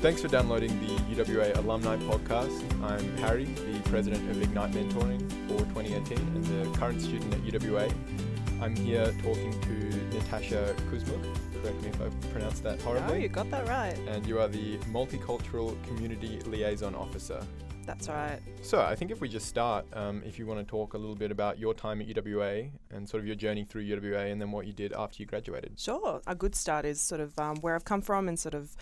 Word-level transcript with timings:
Thanks 0.00 0.22
for 0.22 0.28
downloading 0.28 0.70
the 0.80 0.94
UWA 1.14 1.54
Alumni 1.58 1.94
Podcast. 1.98 2.62
I'm 2.82 3.16
Harry, 3.18 3.44
the 3.44 3.80
president 3.90 4.30
of 4.30 4.40
Ignite 4.40 4.70
Mentoring 4.72 5.30
for 5.46 5.58
2018 5.74 6.16
and 6.16 6.44
the 6.46 6.78
current 6.78 7.02
student 7.02 7.34
at 7.34 7.40
UWA. 7.42 7.92
I'm 8.62 8.74
here 8.74 9.04
talking 9.22 9.60
to 9.60 10.16
Natasha 10.16 10.74
Kusmuk. 10.90 11.22
Correct 11.62 11.82
me 11.82 11.90
if 11.90 12.00
I 12.00 12.08
pronounced 12.32 12.62
that 12.62 12.80
horribly. 12.80 13.12
Oh, 13.12 13.18
you 13.18 13.28
got 13.28 13.50
that 13.50 13.68
right. 13.68 13.94
And 14.08 14.26
you 14.26 14.40
are 14.40 14.48
the 14.48 14.78
Multicultural 14.90 15.76
Community 15.86 16.40
Liaison 16.46 16.94
Officer. 16.94 17.42
That's 17.84 18.08
right. 18.08 18.40
So 18.62 18.80
I 18.80 18.94
think 18.94 19.10
if 19.10 19.20
we 19.20 19.28
just 19.28 19.48
start, 19.48 19.84
um, 19.92 20.22
if 20.24 20.38
you 20.38 20.46
want 20.46 20.60
to 20.60 20.64
talk 20.64 20.94
a 20.94 20.98
little 20.98 21.14
bit 21.14 21.30
about 21.30 21.58
your 21.58 21.74
time 21.74 22.00
at 22.00 22.06
UWA 22.06 22.70
and 22.90 23.06
sort 23.06 23.20
of 23.20 23.26
your 23.26 23.36
journey 23.36 23.64
through 23.64 23.84
UWA 23.84 24.32
and 24.32 24.40
then 24.40 24.50
what 24.50 24.66
you 24.66 24.72
did 24.72 24.94
after 24.94 25.22
you 25.22 25.26
graduated. 25.26 25.78
Sure. 25.78 26.22
A 26.26 26.34
good 26.34 26.54
start 26.54 26.86
is 26.86 27.02
sort 27.02 27.20
of 27.20 27.38
um, 27.38 27.56
where 27.56 27.74
I've 27.74 27.84
come 27.84 28.00
from 28.00 28.28
and 28.28 28.38
sort 28.38 28.54
of 28.54 28.74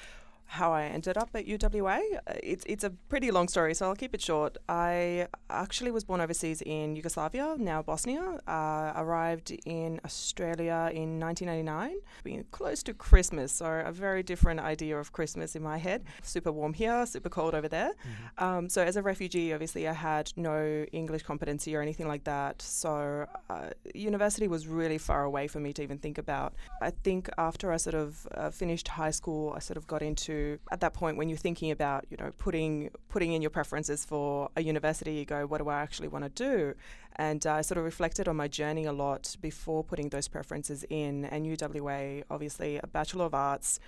how 0.48 0.72
I 0.72 0.84
ended 0.84 1.18
up 1.18 1.28
at 1.34 1.46
UWA. 1.46 2.00
Uh, 2.26 2.32
it's, 2.42 2.64
it's 2.66 2.82
a 2.82 2.90
pretty 3.10 3.30
long 3.30 3.48
story, 3.48 3.74
so 3.74 3.86
I'll 3.86 3.94
keep 3.94 4.14
it 4.14 4.22
short. 4.22 4.56
I 4.68 5.28
actually 5.50 5.90
was 5.90 6.04
born 6.04 6.22
overseas 6.22 6.62
in 6.62 6.96
Yugoslavia, 6.96 7.54
now 7.58 7.82
Bosnia. 7.82 8.40
Uh, 8.48 8.92
arrived 8.96 9.54
in 9.66 10.00
Australia 10.06 10.90
in 10.92 11.20
1989, 11.20 11.98
being 12.24 12.44
close 12.50 12.82
to 12.84 12.94
Christmas, 12.94 13.52
so 13.52 13.66
a 13.66 13.92
very 13.92 14.22
different 14.22 14.58
idea 14.58 14.98
of 14.98 15.12
Christmas 15.12 15.54
in 15.54 15.62
my 15.62 15.76
head. 15.76 16.02
Super 16.22 16.50
warm 16.50 16.72
here, 16.72 17.04
super 17.04 17.28
cold 17.28 17.54
over 17.54 17.68
there. 17.68 17.90
Mm-hmm. 17.90 18.44
Um, 18.44 18.68
so 18.70 18.82
as 18.82 18.96
a 18.96 19.02
refugee, 19.02 19.52
obviously, 19.52 19.86
I 19.86 19.92
had 19.92 20.32
no 20.34 20.86
English 20.92 21.24
competency 21.24 21.76
or 21.76 21.82
anything 21.82 22.08
like 22.08 22.24
that. 22.24 22.62
So 22.62 23.26
uh, 23.50 23.70
university 23.94 24.48
was 24.48 24.66
really 24.66 24.98
far 24.98 25.24
away 25.24 25.46
for 25.46 25.60
me 25.60 25.74
to 25.74 25.82
even 25.82 25.98
think 25.98 26.16
about. 26.16 26.54
I 26.80 26.90
think 26.90 27.28
after 27.36 27.70
I 27.70 27.76
sort 27.76 27.96
of 27.96 28.26
uh, 28.34 28.48
finished 28.48 28.88
high 28.88 29.10
school, 29.10 29.52
I 29.54 29.58
sort 29.58 29.76
of 29.76 29.86
got 29.86 30.00
into 30.00 30.37
at 30.70 30.80
that 30.80 30.94
point 30.94 31.16
when 31.16 31.28
you're 31.28 31.44
thinking 31.48 31.70
about 31.70 32.04
you 32.10 32.16
know 32.16 32.30
putting 32.38 32.90
putting 33.08 33.32
in 33.32 33.40
your 33.42 33.50
preferences 33.50 34.04
for 34.04 34.48
a 34.56 34.62
university 34.62 35.12
you 35.12 35.24
go 35.24 35.46
what 35.46 35.58
do 35.58 35.68
I 35.68 35.80
actually 35.80 36.08
want 36.08 36.24
to 36.24 36.30
do 36.30 36.74
and 37.16 37.44
I 37.46 37.58
uh, 37.58 37.62
sort 37.62 37.78
of 37.78 37.84
reflected 37.84 38.28
on 38.28 38.36
my 38.36 38.48
journey 38.48 38.84
a 38.84 38.92
lot 38.92 39.36
before 39.40 39.82
putting 39.82 40.08
those 40.08 40.28
preferences 40.28 40.84
in 40.90 41.24
and 41.26 41.46
UWA 41.46 42.24
obviously 42.30 42.78
a 42.82 42.86
bachelor 42.86 43.26
of 43.26 43.34
arts 43.34 43.80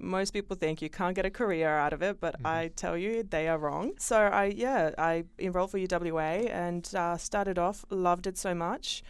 most 0.00 0.30
people 0.32 0.56
think 0.56 0.80
you 0.80 0.88
can't 0.88 1.14
get 1.14 1.26
a 1.26 1.30
career 1.30 1.68
out 1.68 1.92
of 1.92 2.02
it, 2.02 2.20
but 2.20 2.34
mm-hmm. 2.34 2.46
I 2.46 2.70
tell 2.74 2.96
you 2.96 3.22
they 3.22 3.48
are 3.48 3.58
wrong. 3.58 3.92
So 3.98 4.16
I 4.16 4.46
yeah 4.46 4.90
I 4.98 5.24
enrolled 5.38 5.70
for 5.72 5.78
UWA 5.78 6.50
and 6.50 6.90
uh, 6.94 7.16
started 7.16 7.58
off 7.58 7.84
loved 7.90 8.26
it 8.26 8.38
so 8.38 8.54
much. 8.54 9.02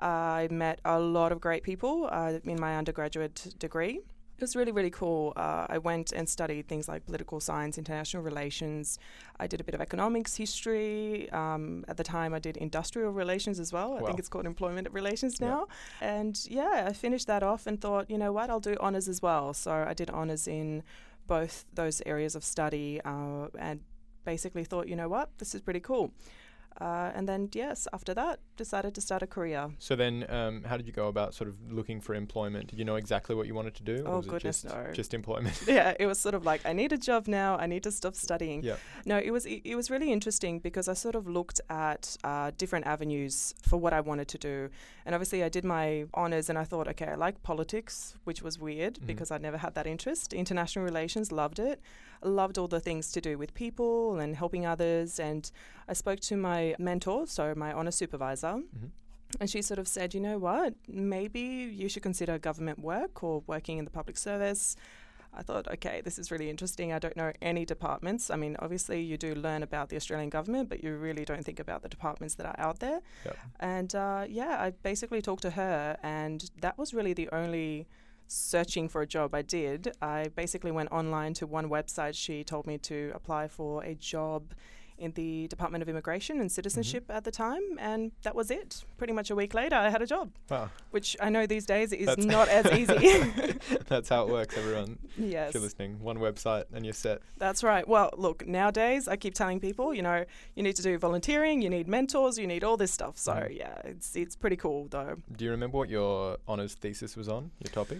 Uh, 0.00 0.06
I 0.06 0.48
met 0.50 0.80
a 0.84 0.98
lot 0.98 1.32
of 1.32 1.40
great 1.40 1.62
people 1.64 2.08
uh, 2.10 2.38
in 2.44 2.60
my 2.60 2.76
undergraduate 2.76 3.54
degree. 3.58 4.00
It 4.38 4.42
was 4.42 4.54
really, 4.54 4.70
really 4.70 4.90
cool. 4.90 5.32
Uh, 5.36 5.66
I 5.68 5.78
went 5.78 6.12
and 6.12 6.28
studied 6.28 6.68
things 6.68 6.86
like 6.86 7.04
political 7.04 7.40
science, 7.40 7.76
international 7.76 8.22
relations. 8.22 9.00
I 9.40 9.48
did 9.48 9.60
a 9.60 9.64
bit 9.64 9.74
of 9.74 9.80
economics, 9.80 10.36
history. 10.36 11.28
Um, 11.32 11.84
at 11.88 11.96
the 11.96 12.04
time, 12.04 12.32
I 12.32 12.38
did 12.38 12.56
industrial 12.56 13.10
relations 13.10 13.58
as 13.58 13.72
well. 13.72 13.98
I 13.98 14.02
think 14.06 14.20
it's 14.20 14.28
called 14.28 14.46
employment 14.46 14.86
relations 14.92 15.40
now. 15.40 15.66
Yeah. 16.00 16.18
And 16.18 16.40
yeah, 16.48 16.84
I 16.86 16.92
finished 16.92 17.26
that 17.26 17.42
off 17.42 17.66
and 17.66 17.80
thought, 17.80 18.08
you 18.08 18.16
know 18.16 18.30
what, 18.30 18.48
I'll 18.48 18.60
do 18.60 18.76
honours 18.76 19.08
as 19.08 19.20
well. 19.20 19.52
So 19.54 19.72
I 19.72 19.92
did 19.92 20.08
honours 20.08 20.46
in 20.46 20.84
both 21.26 21.64
those 21.74 22.00
areas 22.06 22.36
of 22.36 22.44
study 22.44 23.00
uh, 23.04 23.48
and 23.58 23.80
basically 24.24 24.62
thought, 24.62 24.86
you 24.86 24.94
know 24.94 25.08
what, 25.08 25.36
this 25.38 25.52
is 25.52 25.62
pretty 25.62 25.80
cool. 25.80 26.12
Uh, 26.80 27.10
and 27.12 27.28
then, 27.28 27.48
yes, 27.52 27.88
after 27.92 28.14
that, 28.14 28.38
decided 28.58 28.94
to 28.96 29.00
start 29.00 29.22
a 29.22 29.26
career. 29.26 29.70
So 29.78 29.96
then, 29.96 30.26
um, 30.28 30.64
how 30.64 30.76
did 30.76 30.86
you 30.86 30.92
go 30.92 31.08
about 31.08 31.34
sort 31.34 31.48
of 31.48 31.54
looking 31.70 32.00
for 32.00 32.14
employment? 32.14 32.68
Did 32.68 32.78
you 32.78 32.84
know 32.84 32.96
exactly 32.96 33.34
what 33.34 33.46
you 33.46 33.54
wanted 33.54 33.74
to 33.76 33.82
do? 33.82 34.04
Oh, 34.06 34.20
goodness, 34.20 34.62
just, 34.62 34.74
no. 34.74 34.92
Just 34.92 35.14
employment? 35.14 35.62
yeah, 35.66 35.94
it 35.98 36.06
was 36.06 36.18
sort 36.18 36.34
of 36.34 36.44
like, 36.44 36.60
I 36.66 36.74
need 36.74 36.92
a 36.92 36.98
job 36.98 37.26
now. 37.26 37.56
I 37.56 37.66
need 37.66 37.82
to 37.84 37.90
stop 37.90 38.14
studying. 38.14 38.62
Yeah. 38.62 38.76
No, 39.06 39.18
it 39.18 39.30
was, 39.30 39.46
it, 39.46 39.62
it 39.64 39.76
was 39.76 39.90
really 39.90 40.12
interesting 40.12 40.58
because 40.58 40.88
I 40.88 40.94
sort 40.94 41.14
of 41.14 41.26
looked 41.26 41.60
at 41.70 42.16
uh, 42.24 42.50
different 42.58 42.86
avenues 42.86 43.54
for 43.62 43.78
what 43.78 43.94
I 43.94 44.00
wanted 44.00 44.28
to 44.28 44.38
do. 44.38 44.68
And 45.06 45.14
obviously, 45.14 45.42
I 45.42 45.48
did 45.48 45.64
my 45.64 46.04
honours 46.14 46.50
and 46.50 46.58
I 46.58 46.64
thought, 46.64 46.88
okay, 46.88 47.06
I 47.06 47.14
like 47.14 47.42
politics, 47.42 48.14
which 48.24 48.42
was 48.42 48.58
weird 48.58 48.94
mm-hmm. 48.94 49.06
because 49.06 49.30
I'd 49.30 49.42
never 49.42 49.56
had 49.56 49.74
that 49.74 49.86
interest. 49.86 50.34
International 50.34 50.84
relations, 50.84 51.32
loved 51.32 51.58
it 51.58 51.80
loved 52.22 52.58
all 52.58 52.68
the 52.68 52.80
things 52.80 53.12
to 53.12 53.20
do 53.20 53.38
with 53.38 53.54
people 53.54 54.18
and 54.18 54.36
helping 54.36 54.66
others. 54.66 55.18
And 55.20 55.50
I 55.88 55.92
spoke 55.92 56.20
to 56.20 56.36
my 56.36 56.74
mentor, 56.78 57.26
so 57.26 57.54
my 57.56 57.72
honour 57.72 57.90
supervisor. 57.90 58.47
Mm-hmm. 58.56 58.86
And 59.40 59.50
she 59.50 59.60
sort 59.60 59.78
of 59.78 59.86
said, 59.86 60.14
you 60.14 60.20
know 60.20 60.38
what, 60.38 60.74
maybe 60.86 61.40
you 61.40 61.88
should 61.88 62.02
consider 62.02 62.38
government 62.38 62.78
work 62.78 63.22
or 63.22 63.42
working 63.46 63.76
in 63.76 63.84
the 63.84 63.90
public 63.90 64.16
service. 64.16 64.74
I 65.34 65.42
thought, 65.42 65.68
okay, 65.68 66.00
this 66.02 66.18
is 66.18 66.30
really 66.30 66.48
interesting. 66.48 66.92
I 66.94 66.98
don't 66.98 67.14
know 67.14 67.32
any 67.42 67.66
departments. 67.66 68.30
I 68.30 68.36
mean, 68.36 68.56
obviously, 68.58 69.02
you 69.02 69.18
do 69.18 69.34
learn 69.34 69.62
about 69.62 69.90
the 69.90 69.96
Australian 69.96 70.30
government, 70.30 70.70
but 70.70 70.82
you 70.82 70.96
really 70.96 71.26
don't 71.26 71.44
think 71.44 71.60
about 71.60 71.82
the 71.82 71.88
departments 71.90 72.36
that 72.36 72.46
are 72.46 72.54
out 72.58 72.80
there. 72.80 73.02
Yep. 73.26 73.36
And 73.60 73.94
uh, 73.94 74.24
yeah, 74.26 74.56
I 74.58 74.70
basically 74.70 75.20
talked 75.20 75.42
to 75.42 75.50
her, 75.50 75.98
and 76.02 76.50
that 76.62 76.78
was 76.78 76.94
really 76.94 77.12
the 77.12 77.28
only 77.30 77.86
searching 78.28 78.88
for 78.88 79.02
a 79.02 79.06
job 79.06 79.34
I 79.34 79.42
did, 79.42 79.92
I 80.00 80.28
basically 80.36 80.70
went 80.70 80.92
online 80.92 81.34
to 81.34 81.46
one 81.46 81.68
website. 81.68 82.14
She 82.14 82.44
told 82.44 82.66
me 82.66 82.78
to 82.78 83.10
apply 83.14 83.48
for 83.48 83.82
a 83.82 83.94
job 83.94 84.54
in 84.98 85.12
the 85.12 85.48
Department 85.48 85.82
of 85.82 85.88
Immigration 85.88 86.40
and 86.40 86.50
Citizenship 86.50 87.04
mm-hmm. 87.04 87.16
at 87.16 87.24
the 87.24 87.30
time, 87.30 87.62
and 87.78 88.12
that 88.22 88.34
was 88.34 88.50
it. 88.50 88.84
Pretty 88.96 89.12
much 89.12 89.30
a 89.30 89.36
week 89.36 89.54
later, 89.54 89.76
I 89.76 89.88
had 89.88 90.02
a 90.02 90.06
job. 90.06 90.30
Wow. 90.50 90.70
Which 90.90 91.16
I 91.20 91.30
know 91.30 91.46
these 91.46 91.66
days 91.66 91.92
is 91.92 92.06
That's 92.06 92.24
not 92.24 92.48
as 92.48 92.66
easy. 92.72 93.24
That's 93.88 94.08
how 94.08 94.24
it 94.24 94.28
works, 94.28 94.56
everyone. 94.56 94.98
Yes. 95.16 95.48
If 95.48 95.54
you're 95.54 95.62
listening, 95.62 96.00
one 96.00 96.18
website 96.18 96.64
and 96.72 96.84
you're 96.84 96.94
set. 96.94 97.20
That's 97.38 97.62
right. 97.62 97.86
Well, 97.86 98.10
look, 98.16 98.46
nowadays 98.46 99.08
I 99.08 99.16
keep 99.16 99.34
telling 99.34 99.60
people, 99.60 99.94
you 99.94 100.02
know, 100.02 100.24
you 100.54 100.62
need 100.62 100.76
to 100.76 100.82
do 100.82 100.98
volunteering, 100.98 101.62
you 101.62 101.70
need 101.70 101.88
mentors, 101.88 102.38
you 102.38 102.46
need 102.46 102.64
all 102.64 102.76
this 102.76 102.92
stuff. 102.92 103.18
So, 103.18 103.32
mm. 103.32 103.56
yeah, 103.56 103.80
it's, 103.84 104.16
it's 104.16 104.36
pretty 104.36 104.56
cool, 104.56 104.88
though. 104.90 105.16
Do 105.36 105.44
you 105.44 105.50
remember 105.50 105.78
what 105.78 105.88
your 105.88 106.38
honours 106.48 106.74
thesis 106.74 107.16
was 107.16 107.28
on, 107.28 107.50
your 107.60 107.72
topic? 107.72 107.98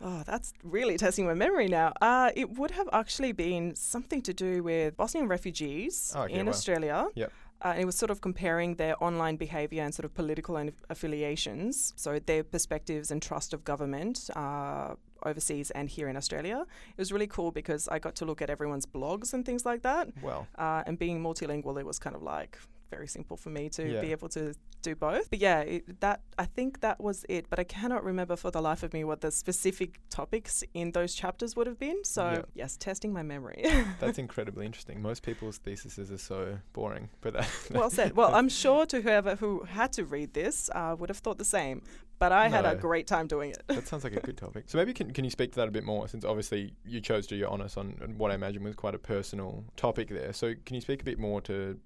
Oh, 0.00 0.22
that's 0.26 0.52
really 0.62 0.96
testing 0.96 1.26
my 1.26 1.34
memory 1.34 1.68
now. 1.68 1.92
Uh, 2.00 2.30
it 2.34 2.50
would 2.58 2.70
have 2.72 2.88
actually 2.92 3.32
been 3.32 3.74
something 3.74 4.20
to 4.22 4.34
do 4.34 4.62
with 4.62 4.96
Bosnian 4.96 5.28
refugees 5.28 6.12
oh, 6.14 6.22
okay, 6.22 6.34
in 6.34 6.48
Australia. 6.48 7.06
Yep. 7.14 7.32
Uh, 7.64 7.68
and 7.68 7.80
it 7.80 7.84
was 7.86 7.96
sort 7.96 8.10
of 8.10 8.20
comparing 8.20 8.74
their 8.74 9.02
online 9.02 9.36
behaviour 9.36 9.82
and 9.82 9.94
sort 9.94 10.04
of 10.04 10.14
political 10.14 10.62
affiliations, 10.90 11.94
so 11.96 12.18
their 12.18 12.44
perspectives 12.44 13.10
and 13.10 13.22
trust 13.22 13.54
of 13.54 13.64
government 13.64 14.28
uh, 14.36 14.94
overseas 15.22 15.70
and 15.70 15.88
here 15.88 16.08
in 16.08 16.16
Australia. 16.16 16.66
It 16.90 17.00
was 17.00 17.12
really 17.12 17.26
cool 17.26 17.50
because 17.50 17.88
I 17.88 17.98
got 17.98 18.14
to 18.16 18.26
look 18.26 18.42
at 18.42 18.50
everyone's 18.50 18.84
blogs 18.84 19.32
and 19.32 19.44
things 19.44 19.64
like 19.64 19.82
that. 19.82 20.08
Well, 20.22 20.46
uh, 20.58 20.82
and 20.86 20.98
being 20.98 21.22
multilingual, 21.22 21.80
it 21.80 21.86
was 21.86 21.98
kind 21.98 22.14
of 22.14 22.22
like 22.22 22.58
very 22.90 23.08
simple 23.08 23.36
for 23.36 23.50
me 23.50 23.68
to 23.70 23.88
yeah. 23.88 24.00
be 24.00 24.12
able 24.12 24.28
to 24.30 24.54
do 24.82 24.94
both. 24.94 25.28
But 25.30 25.40
yeah, 25.40 25.60
it, 25.60 26.00
that 26.00 26.20
I 26.38 26.44
think 26.44 26.80
that 26.80 27.00
was 27.00 27.24
it. 27.28 27.46
But 27.50 27.58
I 27.58 27.64
cannot 27.64 28.04
remember 28.04 28.36
for 28.36 28.50
the 28.50 28.62
life 28.62 28.82
of 28.82 28.92
me 28.92 29.04
what 29.04 29.20
the 29.20 29.30
specific 29.30 30.00
topics 30.10 30.62
in 30.74 30.92
those 30.92 31.14
chapters 31.14 31.56
would 31.56 31.66
have 31.66 31.78
been. 31.78 32.04
So 32.04 32.30
yeah. 32.30 32.42
yes, 32.54 32.76
testing 32.76 33.12
my 33.12 33.22
memory. 33.22 33.64
That's 34.00 34.18
incredibly 34.26 34.66
interesting. 34.66 35.02
Most 35.02 35.22
people's 35.22 35.58
theses 35.58 36.10
are 36.10 36.18
so 36.18 36.58
boring, 36.72 37.08
but 37.20 37.34
that, 37.34 37.48
well 37.70 37.90
said. 37.90 38.16
Well, 38.16 38.34
I'm 38.34 38.48
sure 38.48 38.86
to 38.86 39.00
whoever 39.00 39.36
who 39.36 39.64
had 39.64 39.92
to 39.94 40.04
read 40.04 40.34
this 40.34 40.70
uh, 40.74 40.94
would 40.98 41.08
have 41.08 41.18
thought 41.18 41.38
the 41.38 41.44
same. 41.44 41.82
But 42.18 42.32
I 42.32 42.48
no, 42.48 42.56
had 42.56 42.64
a 42.64 42.74
great 42.74 43.06
time 43.06 43.26
doing 43.26 43.50
it. 43.50 43.62
that 43.66 43.86
sounds 43.86 44.02
like 44.02 44.16
a 44.16 44.20
good 44.20 44.38
topic. 44.38 44.64
So 44.68 44.78
maybe 44.78 44.94
can 44.94 45.12
can 45.12 45.24
you 45.24 45.30
speak 45.30 45.52
to 45.52 45.56
that 45.56 45.68
a 45.68 45.70
bit 45.70 45.84
more? 45.84 46.08
Since 46.08 46.24
obviously 46.24 46.72
you 46.82 47.02
chose 47.02 47.26
to 47.26 47.34
do 47.34 47.38
your 47.38 47.50
honours 47.50 47.76
on 47.76 48.14
what 48.16 48.30
I 48.30 48.34
imagine 48.34 48.64
was 48.64 48.74
quite 48.74 48.94
a 48.94 48.98
personal 48.98 49.64
topic 49.76 50.08
there. 50.08 50.32
So 50.32 50.54
can 50.64 50.74
you 50.76 50.80
speak 50.80 51.02
a 51.02 51.04
bit 51.04 51.18
more 51.18 51.42
to 51.42 51.78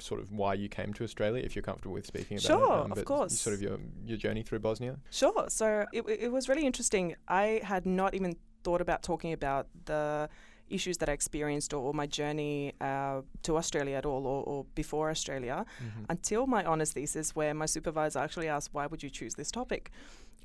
sort 0.00 0.20
of 0.20 0.32
why 0.32 0.54
you 0.54 0.68
came 0.68 0.92
to 0.94 1.04
Australia, 1.04 1.42
if 1.44 1.54
you're 1.54 1.62
comfortable 1.62 1.94
with 1.94 2.06
speaking 2.06 2.38
about 2.38 2.46
sure, 2.46 2.56
it. 2.56 2.66
Sure, 2.66 2.84
um, 2.84 2.92
of 2.92 3.04
course. 3.04 3.38
Sort 3.38 3.54
of 3.54 3.62
your, 3.62 3.78
your 4.04 4.16
journey 4.16 4.42
through 4.42 4.60
Bosnia. 4.60 4.98
Sure. 5.10 5.46
So 5.48 5.86
it, 5.92 6.04
it 6.08 6.32
was 6.32 6.48
really 6.48 6.66
interesting. 6.66 7.16
I 7.26 7.60
had 7.64 7.86
not 7.86 8.14
even 8.14 8.36
thought 8.64 8.80
about 8.80 9.02
talking 9.02 9.32
about 9.32 9.66
the 9.84 10.28
issues 10.70 10.98
that 10.98 11.08
I 11.08 11.12
experienced 11.12 11.72
or, 11.72 11.78
or 11.78 11.94
my 11.94 12.06
journey 12.06 12.74
uh, 12.80 13.22
to 13.42 13.56
Australia 13.56 13.96
at 13.96 14.06
all 14.06 14.26
or, 14.26 14.44
or 14.44 14.66
before 14.74 15.10
Australia 15.10 15.64
mm-hmm. 15.82 16.04
until 16.08 16.46
my 16.46 16.64
honours 16.64 16.92
thesis, 16.92 17.34
where 17.34 17.54
my 17.54 17.66
supervisor 17.66 18.18
actually 18.18 18.48
asked, 18.48 18.70
Why 18.72 18.86
would 18.86 19.02
you 19.02 19.10
choose 19.10 19.34
this 19.34 19.50
topic? 19.50 19.90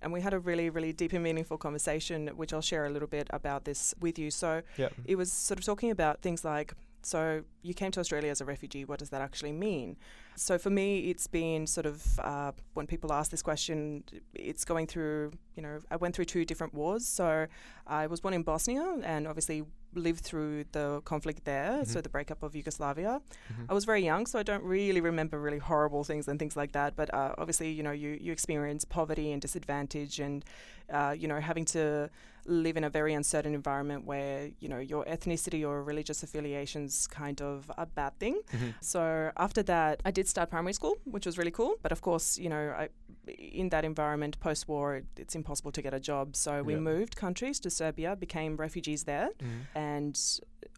And 0.02 0.12
we 0.12 0.20
had 0.22 0.34
a 0.34 0.40
really, 0.40 0.70
really 0.70 0.92
deep 0.92 1.14
and 1.14 1.24
meaningful 1.24 1.58
conversation, 1.58 2.28
which 2.36 2.52
I'll 2.54 2.62
share 2.62 2.86
a 2.86 2.90
little 2.90 3.08
bit 3.08 3.28
about 3.32 3.64
this 3.64 3.94
with 4.02 4.20
you. 4.20 4.32
So 4.32 4.62
yep. 4.78 4.94
it 5.06 5.16
was 5.16 5.32
sort 5.32 5.60
of 5.60 5.66
talking 5.66 5.92
about 5.92 6.22
things 6.22 6.44
like 6.44 6.74
so 7.06 7.44
you 7.62 7.74
came 7.74 7.92
to 7.92 8.00
Australia 8.00 8.30
as 8.32 8.42
a 8.42 8.46
refugee. 8.46 8.86
What 8.86 9.00
does 9.00 9.10
that 9.10 9.22
actually 9.22 9.52
mean? 9.52 9.98
So 10.36 10.58
for 10.58 10.70
me, 10.70 11.10
it's 11.12 11.28
been 11.28 11.68
sort 11.68 11.86
of 11.86 12.20
uh, 12.20 12.52
when 12.74 12.88
people 12.88 13.14
ask 13.14 13.30
this 13.32 13.42
question, 13.44 14.04
it's 14.34 14.66
going 14.66 14.88
through. 14.88 15.32
You 15.56 15.62
know, 15.64 15.80
I 15.92 15.96
went 15.98 16.16
through 16.16 16.26
two 16.26 16.44
different 16.46 16.74
wars. 16.74 17.06
So 17.06 17.48
I 17.86 18.08
was 18.08 18.20
born 18.22 18.34
in 18.34 18.42
Bosnia, 18.44 18.98
and 19.04 19.28
obviously 19.28 19.64
lived 19.96 20.24
through 20.24 20.64
the 20.72 21.02
conflict 21.06 21.46
there, 21.46 21.74
Mhm. 21.82 21.88
so 21.88 22.02
the 22.02 22.10
breakup 22.10 22.42
of 22.42 22.56
Yugoslavia. 22.56 23.22
Mhm. 23.52 23.66
I 23.70 23.74
was 23.76 23.86
very 23.86 24.04
young, 24.04 24.26
so 24.26 24.40
I 24.40 24.44
don't 24.44 24.64
really 24.64 25.02
remember 25.02 25.40
really 25.40 25.60
horrible 25.60 26.04
things 26.04 26.28
and 26.28 26.40
things 26.40 26.56
like 26.58 26.72
that. 26.72 26.96
But 26.96 27.14
uh, 27.14 27.36
obviously, 27.38 27.70
you 27.72 27.84
know, 27.84 27.92
you, 27.92 28.18
you 28.20 28.32
experience 28.32 28.86
poverty 28.86 29.32
and 29.32 29.40
disadvantage 29.40 30.20
and, 30.20 30.44
uh, 30.92 31.16
you 31.16 31.28
know, 31.28 31.40
having 31.40 31.66
to 31.66 32.10
live 32.46 32.76
in 32.78 32.84
a 32.84 32.90
very 32.90 33.14
uncertain 33.14 33.54
environment 33.54 34.06
where, 34.06 34.50
you 34.60 34.68
know, 34.70 34.80
your 34.80 35.06
ethnicity 35.06 35.66
or 35.68 35.84
religious 35.84 36.24
affiliations 36.24 37.08
kind 37.08 37.42
of 37.42 37.72
a 37.78 37.86
bad 37.86 38.18
thing. 38.20 38.42
Mhm. 38.52 38.74
So 38.82 39.32
after 39.38 39.64
that, 39.64 40.02
I 40.06 40.12
did 40.12 40.28
start 40.28 40.50
primary 40.50 40.74
school, 40.74 40.96
which 41.06 41.26
was 41.26 41.38
really 41.38 41.52
cool. 41.52 41.76
But 41.82 41.92
of 41.92 42.02
course, 42.02 42.38
you 42.38 42.50
know, 42.50 42.74
I, 42.78 42.90
in 43.28 43.70
that 43.70 43.86
environment 43.86 44.40
post 44.40 44.68
war, 44.68 44.98
it, 44.98 45.06
it's 45.18 45.36
impossible 45.36 45.72
to 45.72 45.82
get 45.82 45.94
a 45.94 46.00
job. 46.00 46.36
So 46.36 46.64
we 46.64 46.74
Yeah. 46.74 46.80
moved 46.80 47.16
countries 47.16 47.60
to 47.62 47.70
Serbia, 47.70 48.16
became 48.16 48.58
refugees 48.58 49.04
there. 49.06 49.30
Mhm. 49.40 49.62
And 49.76 50.20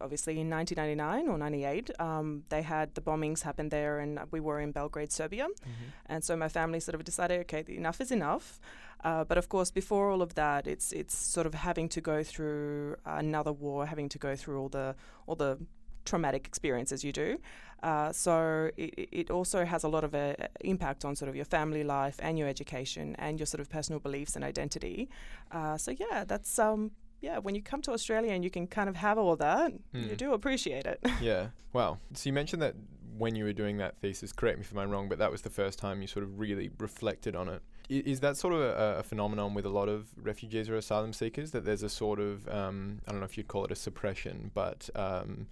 obviously 0.01 0.39
in 0.39 0.49
1999 0.49 1.27
or 1.29 1.37
98, 1.37 1.91
um, 1.99 2.43
they 2.49 2.61
had 2.61 2.93
the 2.95 3.01
bombings 3.01 3.41
happen 3.43 3.69
there, 3.69 3.99
and 3.99 4.19
we 4.31 4.39
were 4.39 4.59
in 4.59 4.71
Belgrade, 4.71 5.11
Serbia. 5.11 5.47
Mhm. 5.47 5.91
And 6.07 6.23
so 6.23 6.35
my 6.35 6.49
family 6.49 6.79
sort 6.79 6.95
of 6.95 7.03
decided, 7.03 7.39
okay, 7.41 7.63
enough 7.67 8.01
is 8.01 8.11
enough. 8.11 8.59
Uh, 9.03 9.23
but 9.23 9.37
of 9.37 9.49
course, 9.49 9.71
before 9.71 10.09
all 10.09 10.21
of 10.21 10.33
that, 10.35 10.67
it's 10.67 10.91
it's 10.91 11.15
sort 11.15 11.45
of 11.47 11.53
having 11.53 11.87
to 11.89 12.01
go 12.01 12.23
through 12.23 12.95
another 13.05 13.53
war, 13.53 13.85
having 13.85 14.09
to 14.09 14.17
go 14.17 14.35
through 14.35 14.59
all 14.59 14.69
the 14.69 14.95
all 15.27 15.35
the 15.35 15.57
traumatic 16.05 16.47
experiences 16.47 17.03
you 17.03 17.11
do. 17.11 17.37
Uh, 17.83 18.11
so 18.11 18.69
it, 18.77 19.09
it 19.11 19.29
also 19.29 19.65
has 19.65 19.83
a 19.83 19.87
lot 19.87 20.03
of 20.03 20.13
a, 20.15 20.35
impact 20.61 21.05
on 21.05 21.15
sort 21.15 21.29
of 21.29 21.35
your 21.35 21.45
family 21.45 21.83
life 21.83 22.17
and 22.19 22.37
your 22.39 22.47
education 22.47 23.15
and 23.19 23.39
your 23.39 23.45
sort 23.45 23.61
of 23.61 23.69
personal 23.69 23.99
beliefs 23.99 24.35
and 24.35 24.43
identity. 24.43 25.09
Uh, 25.51 25.77
so 25.77 25.91
yeah, 25.91 26.23
that's 26.25 26.57
um 26.57 26.91
yeah 27.21 27.37
when 27.39 27.55
you 27.55 27.61
come 27.61 27.81
to 27.83 27.91
Australia 27.91 28.31
and 28.33 28.43
you 28.43 28.49
can 28.49 28.67
kind 28.67 28.89
of 28.89 28.95
have 28.95 29.17
all 29.17 29.35
that, 29.37 29.73
you 29.93 30.01
Mm. 30.09 30.17
do 30.17 30.33
appreciate 30.33 30.85
it. 30.85 30.99
Yeah. 31.21 31.47
Wow. 31.73 31.97
So 32.13 32.29
you 32.29 32.33
mentioned 32.33 32.61
that 32.61 32.75
when 33.17 33.35
you 33.35 33.43
were 33.45 33.53
doing 33.53 33.77
that 33.77 33.97
thesis, 34.01 34.31
correct 34.33 34.57
me 34.59 34.65
if 34.69 34.77
I'm 34.77 34.89
wrong, 34.89 35.07
but 35.09 35.19
that 35.19 35.31
was 35.31 35.41
the 35.41 35.49
first 35.49 35.79
time 35.79 36.01
you 36.01 36.07
sort 36.07 36.23
of 36.23 36.39
really 36.39 36.69
reflected 36.79 37.35
on 37.35 37.47
it. 37.49 37.61
Is 37.89 38.19
that 38.21 38.35
sort 38.37 38.53
of 38.53 38.61
a, 38.61 38.97
a 38.99 39.03
phenomenon 39.03 39.53
with 39.53 39.65
a 39.65 39.69
lot 39.69 39.87
of 39.89 40.07
refugees 40.21 40.69
or 40.69 40.75
asylum 40.75 41.13
seekers 41.13 41.51
that 41.51 41.65
there's 41.65 41.83
a 41.83 41.89
sort 41.89 42.19
of 42.19 42.47
um, 42.49 42.99
I 43.07 43.11
don't 43.11 43.19
know 43.21 43.25
if 43.25 43.37
you'd 43.37 43.47
call 43.47 43.63
it 43.65 43.71
a 43.71 43.75
suppression, 43.75 44.51
but 44.53 44.89
um, 44.95 45.47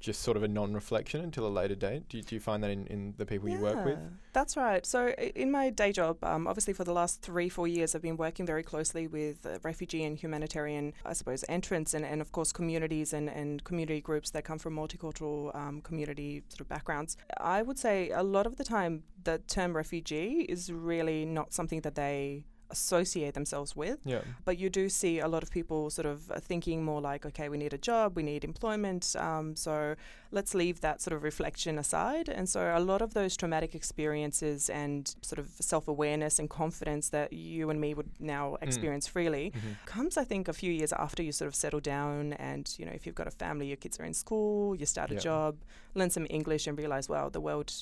just 0.00 0.22
sort 0.22 0.36
of 0.36 0.42
a 0.42 0.48
non-reflection 0.48 1.20
until 1.20 1.46
a 1.46 1.48
later 1.48 1.74
date? 1.74 2.08
Do 2.08 2.18
you, 2.18 2.22
do 2.22 2.34
you 2.34 2.40
find 2.40 2.62
that 2.62 2.70
in, 2.70 2.86
in 2.86 3.14
the 3.16 3.26
people 3.26 3.48
you 3.48 3.58
work 3.58 3.84
with? 3.84 3.98
That's 4.32 4.56
right. 4.56 4.84
So 4.84 5.08
in 5.08 5.50
my 5.50 5.70
day 5.70 5.92
job, 5.92 6.22
um, 6.22 6.46
obviously 6.46 6.74
for 6.74 6.84
the 6.84 6.92
last 6.92 7.22
three, 7.22 7.48
four 7.48 7.66
years, 7.66 7.94
I've 7.94 8.02
been 8.02 8.16
working 8.16 8.46
very 8.46 8.62
closely 8.62 9.06
with 9.06 9.46
uh, 9.46 9.58
refugee 9.62 10.04
and 10.04 10.16
humanitarian, 10.16 10.92
I 11.04 11.14
suppose, 11.14 11.44
entrants 11.48 11.94
and, 11.94 12.04
and 12.04 12.20
of 12.20 12.32
course 12.32 12.52
communities 12.52 13.12
and, 13.12 13.28
and 13.28 13.64
community 13.64 14.00
groups 14.00 14.30
that 14.30 14.44
come 14.44 14.58
from 14.58 14.76
multicultural 14.76 15.54
um, 15.56 15.80
community 15.80 16.42
sort 16.48 16.60
of 16.60 16.68
backgrounds. 16.68 17.16
I 17.38 17.62
would 17.62 17.78
say 17.78 18.10
a 18.10 18.22
lot 18.22 18.46
of 18.46 18.56
the 18.56 18.64
time 18.64 19.04
the 19.24 19.38
term 19.38 19.74
refugee 19.74 20.46
is 20.48 20.70
really 20.70 21.24
not 21.24 21.52
something 21.52 21.80
that 21.80 21.94
they 21.94 22.44
associate 22.70 23.34
themselves 23.34 23.74
with 23.76 23.98
Yeah. 24.04 24.22
but 24.44 24.58
you 24.58 24.68
do 24.70 24.88
see 24.88 25.18
a 25.20 25.28
lot 25.28 25.42
of 25.42 25.50
people 25.50 25.90
sort 25.90 26.06
of 26.06 26.22
thinking 26.42 26.84
more 26.84 27.00
like, 27.00 27.24
okay, 27.26 27.48
we 27.48 27.56
need 27.58 27.72
a 27.72 27.78
job, 27.78 28.16
we 28.16 28.22
need 28.22 28.44
employment, 28.44 29.14
um, 29.18 29.54
so 29.56 29.94
let's 30.32 30.54
leave 30.54 30.80
that 30.80 31.00
sort 31.00 31.14
of 31.16 31.22
reflection 31.22 31.78
aside. 31.78 32.28
And 32.28 32.48
so 32.48 32.60
a 32.76 32.80
lot 32.80 33.02
of 33.02 33.14
those 33.14 33.36
traumatic 33.36 33.74
experiences 33.74 34.68
and 34.68 35.14
sort 35.22 35.38
of 35.38 35.48
self 35.60 35.88
awareness 35.88 36.38
and 36.38 36.48
confidence 36.50 37.08
that 37.10 37.32
you 37.32 37.70
and 37.70 37.80
me 37.80 37.94
would 37.94 38.10
now 38.20 38.56
experience 38.60 39.06
freely 39.06 39.52
Mhm. 39.54 39.76
comes, 39.86 40.16
I 40.16 40.24
think, 40.24 40.48
a 40.48 40.52
few 40.52 40.72
years 40.72 40.92
after 40.92 41.22
you 41.22 41.32
sort 41.32 41.48
of 41.48 41.54
settle 41.54 41.80
down 41.80 42.32
and, 42.34 42.72
you 42.78 42.84
know, 42.86 42.92
if 42.92 43.06
you've 43.06 43.14
got 43.14 43.26
a 43.26 43.30
family, 43.44 43.66
your 43.68 43.76
kids 43.76 43.98
are 44.00 44.04
in 44.04 44.14
school, 44.14 44.74
you 44.76 44.86
start 44.86 45.10
a 45.10 45.14
Yeah. 45.14 45.20
job, 45.20 45.56
learn 45.94 46.10
some 46.10 46.26
English 46.30 46.66
and 46.66 46.76
realize, 46.78 47.08
wow, 47.08 47.28
the 47.28 47.40
world 47.40 47.72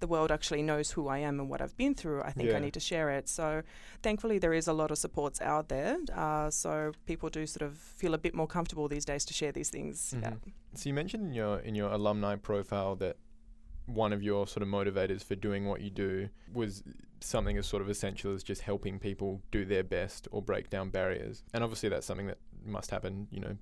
the 0.00 0.06
world 0.06 0.30
actually 0.32 0.62
knows 0.62 0.90
who 0.92 1.08
I 1.08 1.18
am 1.18 1.38
and 1.40 1.48
what 1.48 1.60
I've 1.60 1.76
been 1.76 1.94
through. 1.94 2.22
I 2.22 2.32
think 2.32 2.50
Yeah. 2.50 2.56
I 2.56 2.60
need 2.60 2.74
to 2.74 2.80
share 2.80 3.10
it. 3.10 3.28
So 3.28 3.62
thankfully 4.02 4.38
there 4.38 4.52
is 4.54 4.66
a 4.66 4.72
lot 4.72 4.90
of 4.90 4.98
supports 4.98 5.40
out 5.40 5.68
there. 5.68 5.98
Uh, 6.14 6.50
so 6.50 6.92
people 7.06 7.28
do 7.28 7.46
sort 7.46 7.62
of 7.68 7.76
feel 7.76 8.14
a 8.14 8.18
bit 8.18 8.34
more 8.34 8.46
comfortable 8.46 8.88
these 8.88 9.04
days 9.04 9.24
to 9.26 9.34
share 9.34 9.52
these 9.52 9.70
things. 9.70 10.14
Yeah. 10.20 10.30
Mhm. 10.30 10.52
So 10.74 10.88
you 10.88 10.94
mentioned 10.94 11.26
in 11.26 11.32
your 11.34 11.58
in 11.60 11.74
your 11.74 11.90
alumni 11.92 12.36
profile 12.36 12.96
that 12.96 13.16
one 13.86 14.12
of 14.12 14.22
your 14.22 14.46
sort 14.46 14.62
of 14.62 14.68
motivators 14.68 15.22
for 15.22 15.34
doing 15.34 15.66
what 15.66 15.80
you 15.80 15.90
do 15.90 16.28
was 16.52 16.82
something 17.20 17.58
as 17.58 17.66
sort 17.66 17.82
of 17.82 17.88
essential 17.90 18.32
as 18.32 18.42
just 18.42 18.62
helping 18.62 18.98
people 18.98 19.42
do 19.50 19.64
their 19.64 19.82
best 19.84 20.28
or 20.30 20.40
break 20.40 20.70
down 20.70 20.90
barriers. 20.90 21.42
And 21.52 21.62
obviously 21.64 21.88
that's 21.90 22.06
something 22.06 22.26
that 22.28 22.38
must 22.64 22.90
happen, 22.90 23.26
you 23.30 23.40
know, 23.40 23.56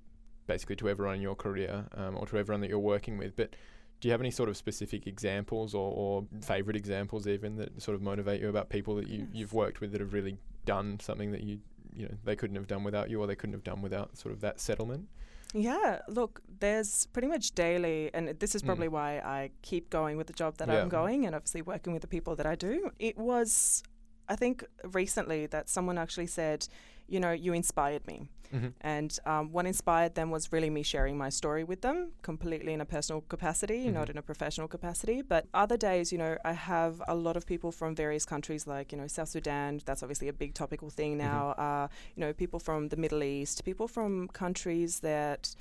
basically 0.46 0.76
to 0.76 0.88
everyone 0.88 1.16
in 1.16 1.22
your 1.22 1.34
career 1.34 1.86
um, 1.94 2.16
or 2.16 2.26
to 2.26 2.36
everyone 2.38 2.60
that 2.60 2.68
you're 2.70 2.78
working 2.78 3.16
with. 3.18 3.34
But 3.36 3.56
do 4.00 4.08
you 4.08 4.12
have 4.12 4.20
any 4.20 4.30
sort 4.30 4.48
of 4.48 4.56
specific 4.56 5.06
examples 5.06 5.74
or, 5.74 5.92
or 5.92 6.24
favorite 6.42 6.76
examples 6.76 7.26
even 7.26 7.56
that 7.56 7.82
sort 7.82 7.94
of 7.94 8.02
motivate 8.02 8.40
you 8.40 8.48
about 8.48 8.68
people 8.68 8.94
that 8.96 9.08
you, 9.08 9.18
Yes. 9.20 9.28
you've 9.32 9.52
worked 9.52 9.80
with 9.80 9.92
that 9.92 10.00
have 10.00 10.12
really 10.12 10.36
done 10.64 11.00
something 11.00 11.32
that 11.32 11.42
you 11.42 11.58
you 11.94 12.04
know 12.06 12.14
they 12.24 12.36
couldn't 12.36 12.54
have 12.56 12.66
done 12.68 12.84
without 12.84 13.10
you 13.10 13.20
or 13.20 13.26
they 13.26 13.34
couldn't 13.34 13.54
have 13.54 13.64
done 13.64 13.82
without 13.82 14.16
sort 14.16 14.32
of 14.32 14.40
that 14.40 14.60
settlement? 14.60 15.08
Yeah, 15.54 16.00
look, 16.08 16.42
there's 16.60 17.06
pretty 17.06 17.26
much 17.26 17.52
daily, 17.52 18.10
and 18.12 18.28
this 18.38 18.54
is 18.54 18.62
Mm. 18.62 18.66
probably 18.66 18.88
why 18.88 19.18
I 19.20 19.50
keep 19.62 19.88
going 19.88 20.18
with 20.18 20.26
the 20.26 20.34
job 20.34 20.58
that 20.58 20.68
Yeah. 20.68 20.82
I'm 20.82 20.90
going 20.90 21.24
and 21.26 21.34
obviously 21.34 21.62
working 21.62 21.92
with 21.94 22.02
the 22.02 22.08
people 22.08 22.36
that 22.36 22.44
I 22.46 22.54
do. 22.54 22.90
It 22.98 23.16
was, 23.16 23.82
I 24.28 24.36
think, 24.36 24.62
recently 24.84 25.46
that 25.46 25.70
someone 25.70 25.96
actually 25.96 26.26
said, 26.26 26.68
you 27.08 27.20
know, 27.20 27.32
you 27.32 27.52
inspired 27.52 28.06
me. 28.06 28.28
Mm-hmm. 28.54 28.68
And 28.80 29.18
um, 29.26 29.52
what 29.52 29.66
inspired 29.66 30.14
them 30.14 30.30
was 30.30 30.52
really 30.54 30.70
me 30.70 30.82
sharing 30.82 31.18
my 31.18 31.28
story 31.28 31.64
with 31.64 31.82
them, 31.82 32.12
completely 32.22 32.72
in 32.72 32.80
a 32.80 32.86
personal 32.86 33.20
capacity, 33.28 33.90
not 33.90 34.06
Mhm. 34.06 34.10
in 34.12 34.18
a 34.18 34.22
professional 34.22 34.68
capacity. 34.68 35.20
But 35.20 35.46
other 35.52 35.76
days, 35.76 36.12
you 36.12 36.18
know, 36.18 36.38
I 36.44 36.52
have 36.54 37.02
a 37.08 37.14
lot 37.14 37.36
of 37.36 37.44
people 37.44 37.70
from 37.72 37.94
various 37.94 38.24
countries, 38.24 38.66
like, 38.66 38.90
you 38.92 38.96
know, 38.98 39.06
South 39.06 39.28
Sudan, 39.28 39.80
that's 39.84 40.02
obviously 40.02 40.28
a 40.28 40.32
big 40.32 40.54
topical 40.54 40.88
thing 40.88 41.14
Mhm. 41.14 41.18
now. 41.28 41.50
Uh, 41.66 41.88
you 42.16 42.20
know, 42.22 42.32
people 42.32 42.58
from 42.58 42.88
the 42.88 42.96
Middle 42.96 43.22
East, 43.22 43.64
people 43.64 43.86
from 43.86 44.28
countries 44.28 45.00
that 45.00 45.54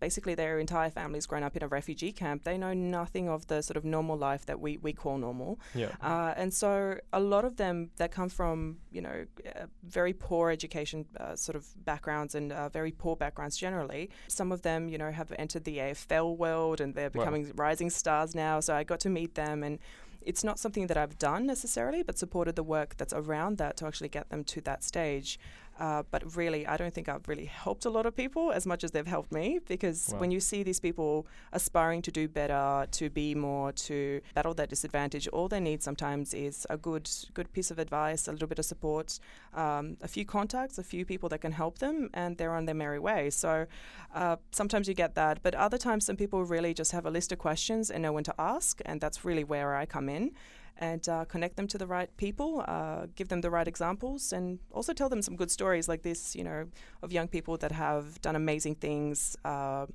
basically 0.00 0.34
their 0.34 0.58
entire 0.58 0.90
family's 0.90 1.26
grown 1.26 1.42
up 1.42 1.56
in 1.56 1.62
a 1.62 1.68
refugee 1.68 2.12
camp. 2.12 2.44
They 2.44 2.58
know 2.58 2.72
nothing 2.74 3.28
of 3.28 3.46
the 3.46 3.62
sort 3.62 3.76
of 3.76 3.84
normal 3.84 4.16
life 4.16 4.46
that 4.46 4.60
we, 4.60 4.76
we 4.78 4.92
call 4.92 5.18
normal. 5.18 5.58
Yeah. 5.74 5.92
Uh, 6.02 6.34
and 6.36 6.52
so 6.52 6.98
a 7.12 7.20
lot 7.20 7.44
of 7.44 7.56
them 7.56 7.90
that 7.96 8.10
come 8.10 8.28
from, 8.28 8.78
you 8.92 9.00
know, 9.00 9.24
uh, 9.56 9.66
very 9.82 10.12
poor 10.12 10.50
education 10.50 11.06
uh, 11.18 11.36
sort 11.36 11.56
of 11.56 11.66
backgrounds 11.84 12.34
and 12.34 12.52
uh, 12.52 12.68
very 12.68 12.92
poor 12.92 13.16
backgrounds 13.16 13.56
generally. 13.56 14.10
Some 14.28 14.52
of 14.52 14.62
them, 14.62 14.88
you 14.88 14.98
know, 14.98 15.10
have 15.10 15.32
entered 15.38 15.64
the 15.64 15.78
AFL 15.78 16.36
world 16.36 16.80
and 16.80 16.94
they're 16.94 17.10
Wow. 17.14 17.20
becoming 17.24 17.52
rising 17.56 17.90
stars 17.90 18.34
now. 18.34 18.60
So 18.60 18.74
I 18.74 18.84
got 18.84 19.00
to 19.00 19.08
meet 19.10 19.34
them 19.34 19.62
and 19.62 19.78
it's 20.22 20.44
not 20.44 20.58
something 20.58 20.86
that 20.88 20.98
I've 20.98 21.16
done 21.18 21.46
necessarily, 21.46 22.02
but 22.02 22.18
supported 22.18 22.54
the 22.54 22.62
work 22.62 22.96
that's 22.98 23.14
around 23.14 23.56
that 23.56 23.78
to 23.78 23.86
actually 23.86 24.10
get 24.10 24.28
them 24.28 24.44
to 24.44 24.60
that 24.62 24.84
stage. 24.84 25.38
Uh, 25.80 26.02
but 26.10 26.36
really, 26.36 26.66
I 26.66 26.76
don't 26.76 26.92
think 26.92 27.08
I've 27.08 27.26
really 27.26 27.46
helped 27.46 27.84
a 27.86 27.90
lot 27.90 28.04
of 28.04 28.14
people 28.14 28.52
as 28.52 28.66
much 28.66 28.84
as 28.84 28.90
they've 28.90 29.06
helped 29.16 29.32
me 29.32 29.60
because 29.66 30.10
Wow. 30.12 30.20
when 30.20 30.30
you 30.30 30.40
see 30.40 30.62
these 30.62 30.78
people 30.88 31.26
aspiring 31.52 32.02
to 32.02 32.12
do 32.20 32.28
better, 32.28 32.86
to 32.98 33.08
be 33.08 33.34
more, 33.34 33.72
to 33.88 34.20
battle 34.34 34.54
that 34.54 34.68
disadvantage, 34.68 35.26
all 35.28 35.48
they 35.48 35.60
need 35.70 35.82
sometimes 35.82 36.34
is 36.34 36.66
a 36.68 36.76
good 36.76 37.08
good 37.34 37.48
piece 37.56 37.70
of 37.70 37.78
advice, 37.78 38.28
a 38.28 38.32
little 38.32 38.48
bit 38.48 38.58
of 38.58 38.66
support, 38.66 39.18
um, 39.54 39.96
a 40.02 40.08
few 40.08 40.24
contacts, 40.26 40.76
a 40.78 40.82
few 40.94 41.04
people 41.12 41.28
that 41.30 41.40
can 41.40 41.52
help 41.52 41.78
them, 41.78 42.10
and 42.12 42.36
they're 42.36 42.54
on 42.54 42.66
their 42.66 42.74
merry 42.84 42.98
way. 42.98 43.30
So 43.30 43.66
uh, 44.14 44.36
sometimes 44.50 44.86
you 44.88 44.94
get 44.94 45.14
that, 45.14 45.42
but 45.42 45.54
other 45.54 45.78
times 45.78 46.04
some 46.04 46.16
people 46.16 46.44
really 46.44 46.74
just 46.74 46.92
have 46.92 47.06
a 47.06 47.10
list 47.10 47.32
of 47.32 47.38
questions 47.38 47.90
and 47.90 48.02
know 48.02 48.12
when 48.12 48.24
to 48.24 48.34
ask, 48.38 48.80
and 48.84 49.00
that's 49.00 49.24
really 49.24 49.44
where 49.44 49.74
I 49.82 49.86
come 49.86 50.08
in 50.10 50.32
and 50.80 51.06
uh, 51.08 51.24
connect 51.26 51.56
them 51.56 51.68
to 51.68 51.78
the 51.78 51.86
right 51.86 52.14
people, 52.16 52.64
uh, 52.66 53.06
give 53.14 53.28
them 53.28 53.42
the 53.42 53.50
right 53.50 53.68
examples, 53.68 54.32
and 54.32 54.58
also 54.72 54.92
tell 54.92 55.10
them 55.10 55.22
some 55.22 55.36
good 55.36 55.50
stories 55.50 55.88
like 55.88 56.02
this, 56.02 56.34
you 56.34 56.42
know, 56.42 56.66
of 57.02 57.12
young 57.12 57.28
people 57.28 57.56
that 57.58 57.70
have 57.70 58.20
done 58.22 58.34
amazing 58.34 58.74
things. 58.74 59.36
Uh, 59.44 59.86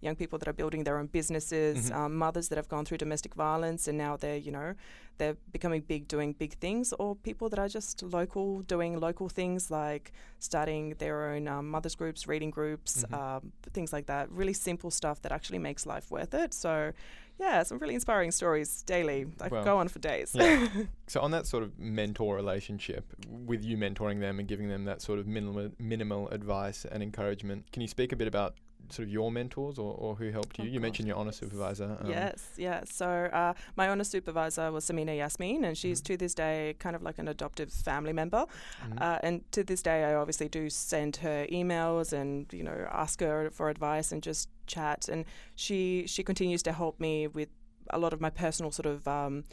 young 0.00 0.16
people 0.16 0.38
that 0.38 0.48
are 0.48 0.52
building 0.52 0.84
their 0.84 0.98
own 0.98 1.06
businesses, 1.06 1.90
Mhm. 1.90 1.94
um, 1.96 2.16
mothers 2.16 2.48
that 2.48 2.56
have 2.56 2.68
gone 2.68 2.84
through 2.84 2.98
domestic 2.98 3.34
violence 3.34 3.86
and 3.88 3.96
now 3.98 4.16
they're, 4.16 4.36
you 4.36 4.50
know, 4.50 4.74
they're 5.18 5.36
becoming 5.52 5.82
big 5.82 6.08
doing 6.08 6.32
big 6.32 6.54
things, 6.54 6.94
or 6.98 7.14
people 7.14 7.48
that 7.50 7.58
are 7.58 7.68
just 7.68 8.02
local 8.02 8.62
doing 8.62 8.98
local 8.98 9.28
things 9.28 9.70
like 9.70 10.12
starting 10.38 10.94
their 10.98 11.30
own 11.30 11.46
um, 11.46 11.68
mothers 11.70 11.94
groups, 11.94 12.26
reading 12.26 12.50
groups, 12.50 13.04
Mhm. 13.04 13.14
um, 13.18 13.52
things 13.74 13.92
like 13.92 14.06
that. 14.06 14.30
Really 14.32 14.54
simple 14.54 14.90
stuff 14.90 15.20
that 15.22 15.32
actually 15.32 15.58
makes 15.58 15.84
life 15.84 16.10
worth 16.10 16.32
it. 16.32 16.54
So, 16.54 16.92
yeah, 17.38 17.62
some 17.62 17.78
really 17.78 17.94
inspiring 17.94 18.30
stories 18.30 18.82
daily. 18.82 19.26
I 19.40 19.48
Well, 19.48 19.64
go 19.64 19.76
on 19.78 19.88
for 19.88 19.98
days. 19.98 20.34
yeah. 20.34 20.68
So 21.06 21.20
on 21.20 21.32
that 21.32 21.46
sort 21.46 21.64
of 21.64 21.78
mentor 21.78 22.36
relationship, 22.36 23.04
with 23.28 23.62
you 23.64 23.76
mentoring 23.76 24.20
them 24.20 24.38
and 24.38 24.48
giving 24.48 24.68
them 24.68 24.84
that 24.84 25.02
sort 25.02 25.18
of 25.18 25.26
minimal 25.26 25.70
minimal 25.78 26.28
advice 26.28 26.84
and 26.86 27.02
encouragement, 27.02 27.70
can 27.72 27.82
you 27.82 27.88
speak 27.88 28.12
a 28.12 28.16
bit 28.16 28.28
about 28.28 28.54
sort 28.92 29.08
of 29.08 29.12
your 29.12 29.30
mentors 29.30 29.78
or, 29.78 29.94
or 29.94 30.14
who 30.16 30.30
helped 30.30 30.58
you? 30.58 30.64
Oh, 30.64 30.68
you 30.68 30.80
mentioned 30.80 31.08
your 31.08 31.16
honour 31.16 31.32
supervisor. 31.32 31.96
um, 32.00 32.08
yes, 32.10 32.50
yes. 32.56 32.92
So 32.94 33.06
uh, 33.06 33.54
my 33.76 33.88
honour 33.88 34.04
supervisor 34.04 34.70
was 34.72 34.84
Samina 34.84 35.16
Yasmeen, 35.16 35.64
and 35.64 35.76
she's 35.76 36.00
Mhm. 36.00 36.04
to 36.04 36.16
this 36.16 36.34
day 36.34 36.74
kind 36.78 36.94
of 36.96 37.02
like 37.02 37.18
an 37.18 37.28
adoptive 37.28 37.72
family 37.72 38.12
member. 38.12 38.46
mhm. 38.84 39.00
Uh, 39.00 39.18
and 39.22 39.50
to 39.52 39.62
this 39.64 39.82
day, 39.82 40.04
I 40.04 40.14
obviously 40.14 40.48
do 40.48 40.68
send 40.70 41.16
her 41.16 41.46
emails 41.50 42.12
and 42.12 42.52
you 42.52 42.62
know 42.62 42.86
ask 42.90 43.20
her 43.20 43.50
for 43.50 43.68
advice 43.70 44.12
and 44.12 44.22
just 44.22 44.48
chat. 44.66 45.08
And 45.08 45.24
she 45.54 46.04
she 46.06 46.22
continues 46.22 46.62
to 46.64 46.72
help 46.72 47.00
me 47.00 47.26
with 47.26 47.48
a 47.90 47.98
lot 47.98 48.12
of 48.12 48.20
my 48.20 48.30
personal 48.30 48.70
sort 48.70 48.86
of. 48.86 49.06
Um, 49.08 49.44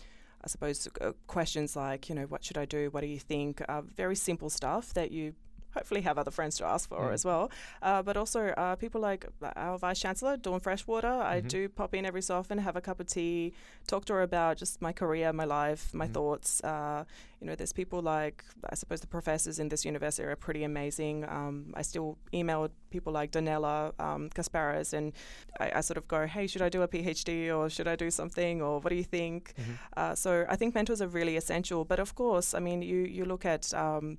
I 0.44 0.48
suppose 0.50 0.88
uh, 1.02 1.14
questions 1.26 1.76
like, 1.76 2.10
you 2.10 2.16
know, 2.16 2.28
what 2.28 2.44
should 2.46 2.60
I 2.60 2.66
do? 2.66 2.90
What 2.92 3.02
do 3.02 3.08
you 3.08 3.20
think? 3.20 3.60
Uh, 3.68 3.82
very 3.82 4.16
simple 4.16 4.50
stuff 4.52 4.94
that 4.94 5.12
you 5.12 5.34
hopefully 5.78 6.02
have 6.02 6.18
other 6.18 6.32
friends 6.32 6.58
to 6.58 6.66
ask 6.66 6.90
for 6.90 7.04
Mm. 7.10 7.14
as 7.18 7.24
well. 7.30 7.44
Uh, 7.82 8.02
but 8.08 8.16
also 8.18 8.40
uh, 8.64 8.76
people 8.84 9.02
like 9.10 9.22
our 9.56 9.78
Vice 9.78 10.00
Chancellor, 10.00 10.36
Dawn 10.38 10.60
Freshwater. 10.60 11.16
I 11.36 11.38
Mhm. 11.42 11.48
do 11.56 11.62
pop 11.80 11.94
in 11.94 12.04
every 12.06 12.22
so 12.30 12.34
often, 12.42 12.58
have 12.68 12.76
a 12.76 12.82
cup 12.82 13.00
of 13.00 13.08
tea, 13.08 13.54
talk 13.92 14.04
to 14.06 14.14
her 14.14 14.24
about 14.32 14.54
just 14.64 14.82
my 14.82 14.94
career, 15.02 15.32
my 15.34 15.46
life, 15.46 15.84
my 15.94 16.08
Mhm. 16.08 16.14
thoughts. 16.18 16.50
Uh, 16.64 17.04
you 17.40 17.46
know, 17.48 17.56
there's 17.60 17.74
people 17.82 18.02
like, 18.16 18.38
I 18.74 18.76
suppose 18.82 19.00
the 19.02 19.08
professors 19.18 19.60
in 19.60 19.70
this 19.70 19.86
university 19.86 20.24
are 20.28 20.36
pretty 20.48 20.64
amazing. 20.64 21.24
Um, 21.38 21.56
I 21.80 21.84
still 21.84 22.18
email 22.34 22.62
people 22.90 23.14
like 23.20 23.30
Donella 23.32 23.94
um, 24.08 24.30
Caspersz 24.38 24.94
and 24.98 25.14
I, 25.60 25.68
I 25.80 25.82
sort 25.82 25.98
of 25.98 26.06
go, 26.08 26.20
hey, 26.36 26.48
should 26.48 26.64
I 26.68 26.70
do 26.70 26.82
a 26.82 26.88
PhD 26.88 27.30
or 27.56 27.70
should 27.70 27.88
I 27.88 27.96
do 27.96 28.10
something 28.10 28.62
or 28.66 28.74
what 28.82 28.90
do 28.90 28.96
you 29.04 29.04
think? 29.18 29.42
Mhm. 29.56 29.76
Uh, 30.00 30.16
so 30.16 30.30
I 30.50 30.56
think 30.60 30.74
mentors 30.76 31.02
are 31.02 31.12
really 31.20 31.36
essential. 31.38 31.86
But 31.92 32.00
of 32.00 32.12
course, 32.16 32.58
I 32.58 32.60
mean, 32.68 32.80
you 32.92 33.00
you 33.18 33.24
look 33.26 33.46
at 33.46 33.64
um, 33.74 34.18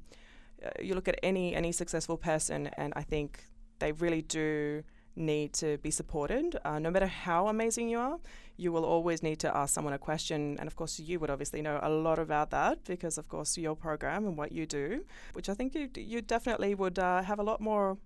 uh, 0.64 0.70
you 0.80 0.94
look 0.94 1.08
at 1.08 1.18
any 1.22 1.54
any 1.54 1.72
successful 1.72 2.16
person, 2.16 2.68
and 2.76 2.92
I 2.96 3.02
think 3.02 3.44
they 3.78 3.92
really 3.92 4.22
do 4.22 4.82
need 5.18 5.52
to 5.52 5.78
be 5.78 5.90
supported. 5.90 6.56
Uh, 6.64 6.78
no 6.78 6.90
matter 6.90 7.06
how 7.06 7.48
amazing 7.48 7.88
you 7.88 7.98
are, 7.98 8.18
you 8.56 8.72
will 8.72 8.84
always 8.84 9.22
need 9.22 9.38
to 9.40 9.56
ask 9.56 9.74
someone 9.74 9.92
a 9.92 9.98
question. 9.98 10.56
And 10.58 10.66
of 10.66 10.76
course, 10.76 10.98
you 10.98 11.18
would 11.20 11.30
obviously 11.30 11.60
know 11.60 11.78
a 11.82 11.90
lot 11.90 12.18
about 12.18 12.50
that 12.50 12.84
because, 12.84 13.18
of 13.18 13.28
course, 13.28 13.58
your 13.58 13.76
program 13.76 14.26
and 14.26 14.36
what 14.36 14.52
you 14.52 14.66
do, 14.66 15.04
which 15.32 15.48
I 15.48 15.54
think 15.54 15.74
you 15.74 15.88
you 15.96 16.22
definitely 16.22 16.74
would 16.74 16.98
uh, 16.98 17.22
have 17.22 17.38
a 17.38 17.42
lot 17.42 17.60
more 17.60 17.98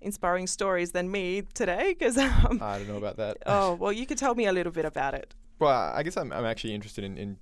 inspiring 0.00 0.46
stories 0.46 0.92
than 0.92 1.10
me 1.10 1.42
today. 1.54 1.94
Because 1.98 2.16
um, 2.18 2.60
I 2.62 2.78
don't 2.78 2.88
know 2.88 2.96
about 2.96 3.16
that. 3.16 3.38
oh 3.46 3.74
well, 3.80 3.92
you 3.92 4.06
could 4.06 4.18
tell 4.18 4.34
me 4.34 4.46
a 4.46 4.52
little 4.52 4.72
bit 4.72 4.84
about 4.84 5.14
it. 5.14 5.34
Well, 5.58 5.92
I 5.94 6.02
guess 6.02 6.16
I'm, 6.16 6.32
I'm 6.32 6.46
actually 6.46 6.74
interested 6.74 7.04
in, 7.04 7.18
in 7.18 7.36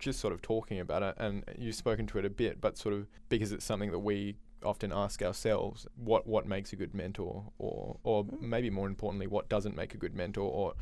just 0.00 0.18
sort 0.18 0.32
of 0.32 0.42
talking 0.42 0.80
about 0.80 1.02
it, 1.04 1.14
and 1.18 1.44
you've 1.56 1.76
spoken 1.76 2.06
to 2.08 2.18
it 2.18 2.24
a 2.24 2.30
bit, 2.30 2.60
but 2.60 2.76
sort 2.76 2.94
of 2.94 3.06
because 3.28 3.52
it's 3.52 3.64
something 3.64 3.92
that 3.92 4.00
we 4.00 4.36
often 4.64 4.92
ask 4.92 5.22
ourselves, 5.22 5.86
what 5.96 6.26
what 6.26 6.46
makes 6.46 6.72
a 6.72 6.76
good 6.76 6.94
mentor, 6.94 7.44
or 7.58 7.96
or 8.02 8.24
Mm. 8.24 8.40
maybe 8.40 8.70
more 8.70 8.88
importantly, 8.88 9.26
what 9.28 9.48
doesn't 9.48 9.76
make 9.76 9.94
a 9.94 9.98
good 9.98 10.14
mentor, 10.14 10.50
or 10.50 10.74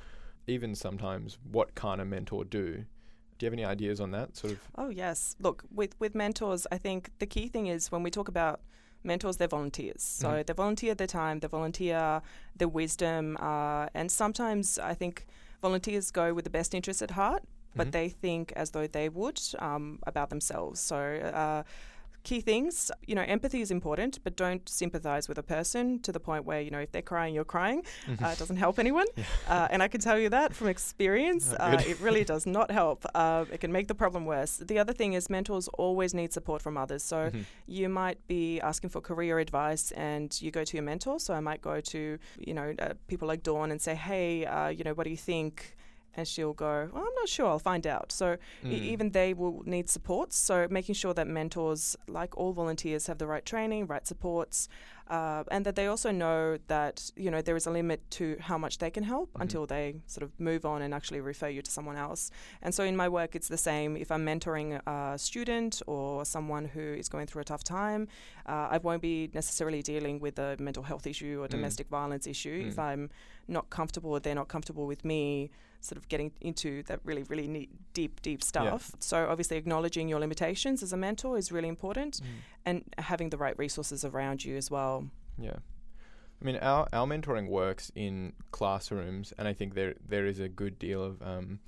even 0.46 0.74
sometimes 0.74 1.38
what 1.52 1.74
can't 1.74 2.00
a 2.00 2.04
mentor 2.04 2.44
do? 2.44 2.84
Do 3.36 3.46
you 3.46 3.46
have 3.46 3.52
any 3.52 3.64
ideas 3.64 4.00
on 4.00 4.10
that? 4.12 4.36
Sort 4.36 4.52
of. 4.54 4.58
Oh 4.76 4.88
yes. 4.88 5.36
Look, 5.40 5.64
with 5.70 5.94
with 6.00 6.14
mentors, 6.14 6.66
I 6.72 6.78
think 6.78 7.10
the 7.18 7.26
key 7.26 7.48
thing 7.48 7.66
is 7.66 7.92
when 7.92 8.02
we 8.02 8.10
talk 8.10 8.28
about 8.28 8.60
mentors, 9.04 9.36
they're 9.36 9.46
volunteers. 9.48 10.02
So 10.02 10.28
Mhm. 10.28 10.46
they 10.46 10.52
volunteer 10.54 10.94
their 10.96 11.06
time, 11.06 11.38
they 11.40 11.46
volunteer 11.48 12.20
their 12.56 12.68
wisdom, 12.68 13.36
uh, 13.40 13.86
and 13.94 14.10
sometimes 14.10 14.78
I 14.78 14.94
think 14.94 15.26
volunteers 15.62 16.10
go 16.10 16.34
with 16.34 16.44
the 16.44 16.50
best 16.50 16.74
interest 16.74 17.00
at 17.02 17.12
heart, 17.12 17.42
but 17.76 17.88
Mhm. 17.88 17.92
they 17.92 18.08
think 18.08 18.52
as 18.56 18.70
though 18.70 18.86
they 18.86 19.08
would 19.08 19.40
um, 19.58 19.98
about 20.06 20.30
themselves. 20.30 20.80
So. 20.80 20.96
Uh, 20.96 21.62
Key 22.24 22.40
things, 22.42 22.90
you 23.06 23.14
know, 23.14 23.22
empathy 23.22 23.60
is 23.62 23.70
important, 23.70 24.18
but 24.24 24.36
don't 24.36 24.68
sympathize 24.68 25.28
with 25.28 25.38
a 25.38 25.42
person 25.42 26.00
to 26.00 26.12
the 26.12 26.20
point 26.20 26.44
where, 26.44 26.60
you 26.60 26.70
know, 26.70 26.80
if 26.80 26.90
they're 26.92 27.00
crying, 27.00 27.32
you're 27.32 27.44
crying. 27.56 27.82
Mhm. 28.06 28.22
Uh, 28.22 28.28
it 28.32 28.38
doesn't 28.38 28.56
help 28.56 28.78
anyone. 28.78 29.06
Yeah. 29.16 29.24
Uh, 29.48 29.68
and 29.70 29.82
I 29.82 29.88
can 29.88 30.00
tell 30.00 30.18
you 30.18 30.28
that 30.28 30.52
from 30.52 30.66
experience, 30.68 31.54
Oh, 31.58 31.64
uh, 31.64 31.82
it 31.86 31.98
really 32.00 32.24
does 32.24 32.44
not 32.44 32.70
help. 32.70 33.06
Uh, 33.14 33.46
it 33.52 33.60
can 33.60 33.72
make 33.72 33.86
the 33.86 33.94
problem 33.94 34.26
worse. 34.26 34.56
The 34.58 34.78
other 34.78 34.92
thing 34.92 35.14
is 35.14 35.30
mentors 35.30 35.68
always 35.78 36.12
need 36.12 36.32
support 36.34 36.60
from 36.60 36.76
others. 36.76 37.02
So 37.04 37.30
Mhm. 37.30 37.44
you 37.66 37.88
might 37.88 38.18
be 38.26 38.60
asking 38.60 38.90
for 38.90 39.00
career 39.00 39.38
advice 39.38 39.92
and 39.92 40.28
you 40.42 40.50
go 40.50 40.64
to 40.64 40.76
your 40.76 40.84
mentor. 40.84 41.20
So 41.20 41.32
I 41.34 41.40
might 41.40 41.62
go 41.62 41.80
to, 41.80 42.18
you 42.38 42.52
know, 42.52 42.74
uh, 42.80 42.94
people 43.06 43.28
like 43.28 43.42
Dawn 43.44 43.70
and 43.70 43.80
say, 43.80 43.94
hey, 43.94 44.44
uh, 44.44 44.68
you 44.68 44.82
know, 44.84 44.92
what 44.92 45.04
do 45.04 45.10
you 45.10 45.16
think? 45.16 45.76
And 46.18 46.26
she'll 46.26 46.52
go, 46.52 46.90
well, 46.92 47.04
I'm 47.04 47.14
not 47.14 47.28
sure, 47.28 47.46
I'll 47.46 47.60
find 47.60 47.86
out. 47.86 48.10
So 48.10 48.36
e- 48.64 48.66
Mm. 48.66 48.72
even 48.92 49.10
they 49.12 49.34
will 49.34 49.62
need 49.64 49.88
supports. 49.88 50.36
So 50.36 50.66
making 50.68 50.96
sure 50.96 51.14
that 51.14 51.28
mentors, 51.28 51.96
like 52.08 52.36
all 52.36 52.52
volunteers, 52.52 53.06
have 53.06 53.18
the 53.18 53.26
right 53.28 53.46
training, 53.46 53.86
right 53.86 54.04
supports, 54.04 54.68
uh, 55.08 55.44
and 55.50 55.64
that 55.64 55.76
they 55.76 55.86
also 55.86 56.10
know 56.10 56.58
that 56.66 57.10
you 57.16 57.30
know 57.30 57.40
there 57.40 57.56
is 57.56 57.66
a 57.66 57.70
limit 57.70 58.00
to 58.10 58.36
how 58.40 58.58
much 58.58 58.76
they 58.78 58.90
can 58.90 59.04
help 59.04 59.28
Mhm. 59.32 59.40
until 59.42 59.64
they 59.66 60.02
sort 60.06 60.22
of 60.26 60.30
move 60.40 60.66
on 60.66 60.82
and 60.82 60.92
actually 60.92 61.20
refer 61.20 61.48
you 61.48 61.62
to 61.62 61.70
someone 61.70 61.96
else. 61.96 62.30
And 62.62 62.74
so 62.74 62.82
in 62.84 62.96
my 62.96 63.08
work, 63.08 63.34
it's 63.36 63.48
the 63.48 63.56
same. 63.70 63.96
If 63.96 64.10
I'm 64.10 64.24
mentoring 64.26 64.70
a 64.86 65.16
student 65.18 65.80
or 65.86 66.24
someone 66.24 66.64
who 66.74 66.80
is 67.02 67.08
going 67.08 67.26
through 67.28 67.42
a 67.42 67.44
tough 67.52 67.62
time, 67.62 68.08
uh, 68.44 68.68
I 68.74 68.78
won't 68.78 69.02
be 69.02 69.30
necessarily 69.32 69.82
dealing 69.82 70.18
with 70.20 70.36
a 70.38 70.56
mental 70.58 70.82
health 70.82 71.06
issue 71.06 71.36
or 71.42 71.46
Mm. 71.46 71.50
domestic 71.56 71.86
violence 71.88 72.26
issue 72.26 72.66
if 72.68 72.76
Mm. 72.76 72.82
I'm 72.90 73.10
not 73.48 73.70
comfortable 73.70 74.10
or 74.10 74.20
they're 74.20 74.34
not 74.34 74.48
comfortable 74.48 74.86
with 74.86 75.04
me 75.04 75.50
sort 75.80 75.96
of 75.96 76.08
getting 76.08 76.32
into 76.40 76.82
that 76.84 77.00
really, 77.04 77.22
really 77.24 77.46
neat, 77.46 77.70
deep, 77.94 78.20
deep 78.20 78.42
stuff. 78.42 78.92
So 78.98 79.26
obviously 79.28 79.56
acknowledging 79.56 80.08
your 80.08 80.18
limitations 80.20 80.82
as 80.82 80.92
a 80.92 80.96
mentor 80.96 81.38
is 81.38 81.52
really 81.52 81.68
important 81.68 82.20
Mm. 82.20 82.26
and 82.66 82.84
having 82.98 83.30
the 83.30 83.36
right 83.36 83.56
resources 83.58 84.04
around 84.04 84.44
you 84.44 84.56
as 84.56 84.70
well. 84.70 85.08
Yeah. 85.38 85.56
I 86.40 86.44
mean, 86.44 86.56
our, 86.56 86.88
our 86.92 87.06
mentoring 87.06 87.48
works 87.48 87.90
in 87.94 88.32
classrooms, 88.50 89.32
and 89.38 89.48
I 89.48 89.52
think 89.52 89.74
there 89.74 89.94
there 90.08 90.26
is 90.26 90.38
a 90.40 90.48
good 90.48 90.78
deal 90.78 91.02
of 91.02 91.20
um, 91.22 91.58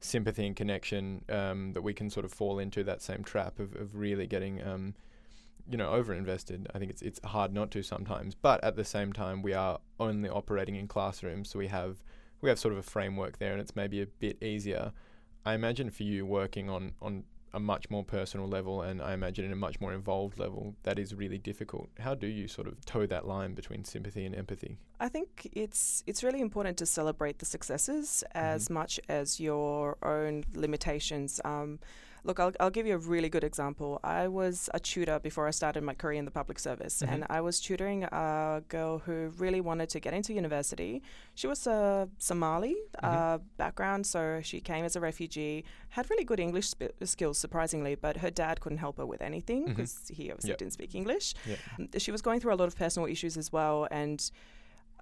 sympathy 0.00 0.46
and 0.46 0.56
connection 0.56 1.24
um, 1.28 1.72
that 1.72 1.82
we 1.82 1.92
can 1.92 2.08
sort 2.10 2.24
of 2.24 2.32
fall 2.32 2.58
into 2.58 2.84
that 2.84 3.02
same 3.02 3.22
trap 3.22 3.58
of, 3.58 3.74
of 3.76 3.96
really 3.96 4.26
getting, 4.26 4.62
um, 4.66 4.94
you 5.70 5.76
know, 5.76 5.90
overinvested. 5.90 6.66
I 6.74 6.78
think 6.78 6.90
it's 6.90 7.02
it's 7.02 7.20
hard 7.24 7.52
not 7.52 7.70
to 7.72 7.82
sometimes, 7.82 8.34
but 8.34 8.62
at 8.64 8.76
the 8.76 8.84
same 8.84 9.12
time, 9.12 9.42
we 9.42 9.52
are 9.52 9.78
only 10.00 10.28
operating 10.28 10.76
in 10.76 10.88
classrooms, 10.88 11.50
so 11.50 11.58
we 11.58 11.68
have 11.68 12.02
we 12.40 12.48
have 12.48 12.58
sort 12.58 12.72
of 12.72 12.78
a 12.78 12.82
framework 12.82 13.38
there, 13.38 13.52
and 13.52 13.60
it's 13.60 13.76
maybe 13.76 14.00
a 14.00 14.06
bit 14.06 14.42
easier. 14.42 14.92
I 15.44 15.54
imagine 15.54 15.90
for 15.90 16.02
you 16.04 16.26
working 16.26 16.68
on 16.70 16.92
on 17.00 17.24
a 17.54 17.58
much 17.60 17.88
more 17.88 18.04
personal 18.04 18.46
level 18.46 18.82
and 18.82 19.00
I 19.00 19.14
imagine 19.14 19.42
in 19.46 19.52
a 19.52 19.56
much 19.56 19.80
more 19.80 19.94
involved 19.94 20.38
level 20.38 20.74
that 20.82 20.98
is 20.98 21.14
really 21.14 21.38
difficult. 21.38 21.88
How 21.98 22.14
do 22.14 22.26
you 22.26 22.46
sort 22.46 22.68
of 22.68 22.84
toe 22.84 23.06
that 23.06 23.26
line 23.26 23.54
between 23.54 23.84
sympathy 23.84 24.26
and 24.26 24.34
empathy? 24.34 24.76
I 25.00 25.08
think 25.08 25.48
it's 25.52 26.04
it's 26.06 26.22
really 26.22 26.42
important 26.42 26.76
to 26.76 26.86
celebrate 26.86 27.38
the 27.38 27.46
successes 27.46 28.22
as 28.32 28.64
Mm-hmm. 28.66 28.74
much 28.74 29.00
as 29.08 29.40
your 29.40 29.96
own 30.02 30.44
limitations. 30.54 31.40
Um, 31.42 31.78
look, 32.28 32.38
I'll, 32.38 32.52
I'll 32.60 32.70
give 32.70 32.86
you 32.86 32.94
a 32.94 32.98
really 32.98 33.30
good 33.30 33.42
example. 33.42 33.98
I 34.04 34.28
was 34.28 34.68
a 34.74 34.78
tutor 34.78 35.18
before 35.18 35.48
I 35.48 35.50
started 35.50 35.82
my 35.82 35.94
career 35.94 36.18
in 36.18 36.26
the 36.26 36.30
public 36.30 36.58
service, 36.58 37.02
Mhm. 37.02 37.10
and 37.12 37.26
I 37.30 37.40
was 37.40 37.58
tutoring 37.58 38.04
a 38.04 38.62
girl 38.68 38.98
who 38.98 39.32
really 39.38 39.62
wanted 39.62 39.88
to 39.94 39.98
get 39.98 40.12
into 40.12 40.34
university. 40.34 41.02
She 41.34 41.46
was 41.46 41.66
a 41.66 42.08
Somali 42.18 42.76
uh, 43.02 43.38
background, 43.56 44.06
so 44.06 44.40
she 44.42 44.60
came 44.60 44.84
as 44.84 44.94
a 44.94 45.00
refugee, 45.00 45.64
had 45.88 46.08
really 46.10 46.24
good 46.24 46.38
English 46.38 46.68
sp- 46.76 46.92
skills, 47.04 47.38
surprisingly, 47.38 47.94
but 47.94 48.18
her 48.18 48.30
dad 48.30 48.60
couldn't 48.60 48.78
help 48.78 48.98
her 48.98 49.06
with 49.06 49.22
anything 49.22 49.64
because 49.64 49.94
he 50.12 50.30
obviously 50.30 50.50
Yep. 50.50 50.58
didn't 50.58 50.74
speak 50.74 50.94
English. 50.94 51.34
Yeah. 51.46 51.56
Um, 51.78 51.88
She 51.96 52.12
was 52.12 52.20
going 52.22 52.40
through 52.40 52.52
a 52.54 52.60
lot 52.62 52.68
of 52.68 52.76
personal 52.76 53.08
issues 53.08 53.36
as 53.38 53.50
well, 53.52 53.88
and 53.90 54.30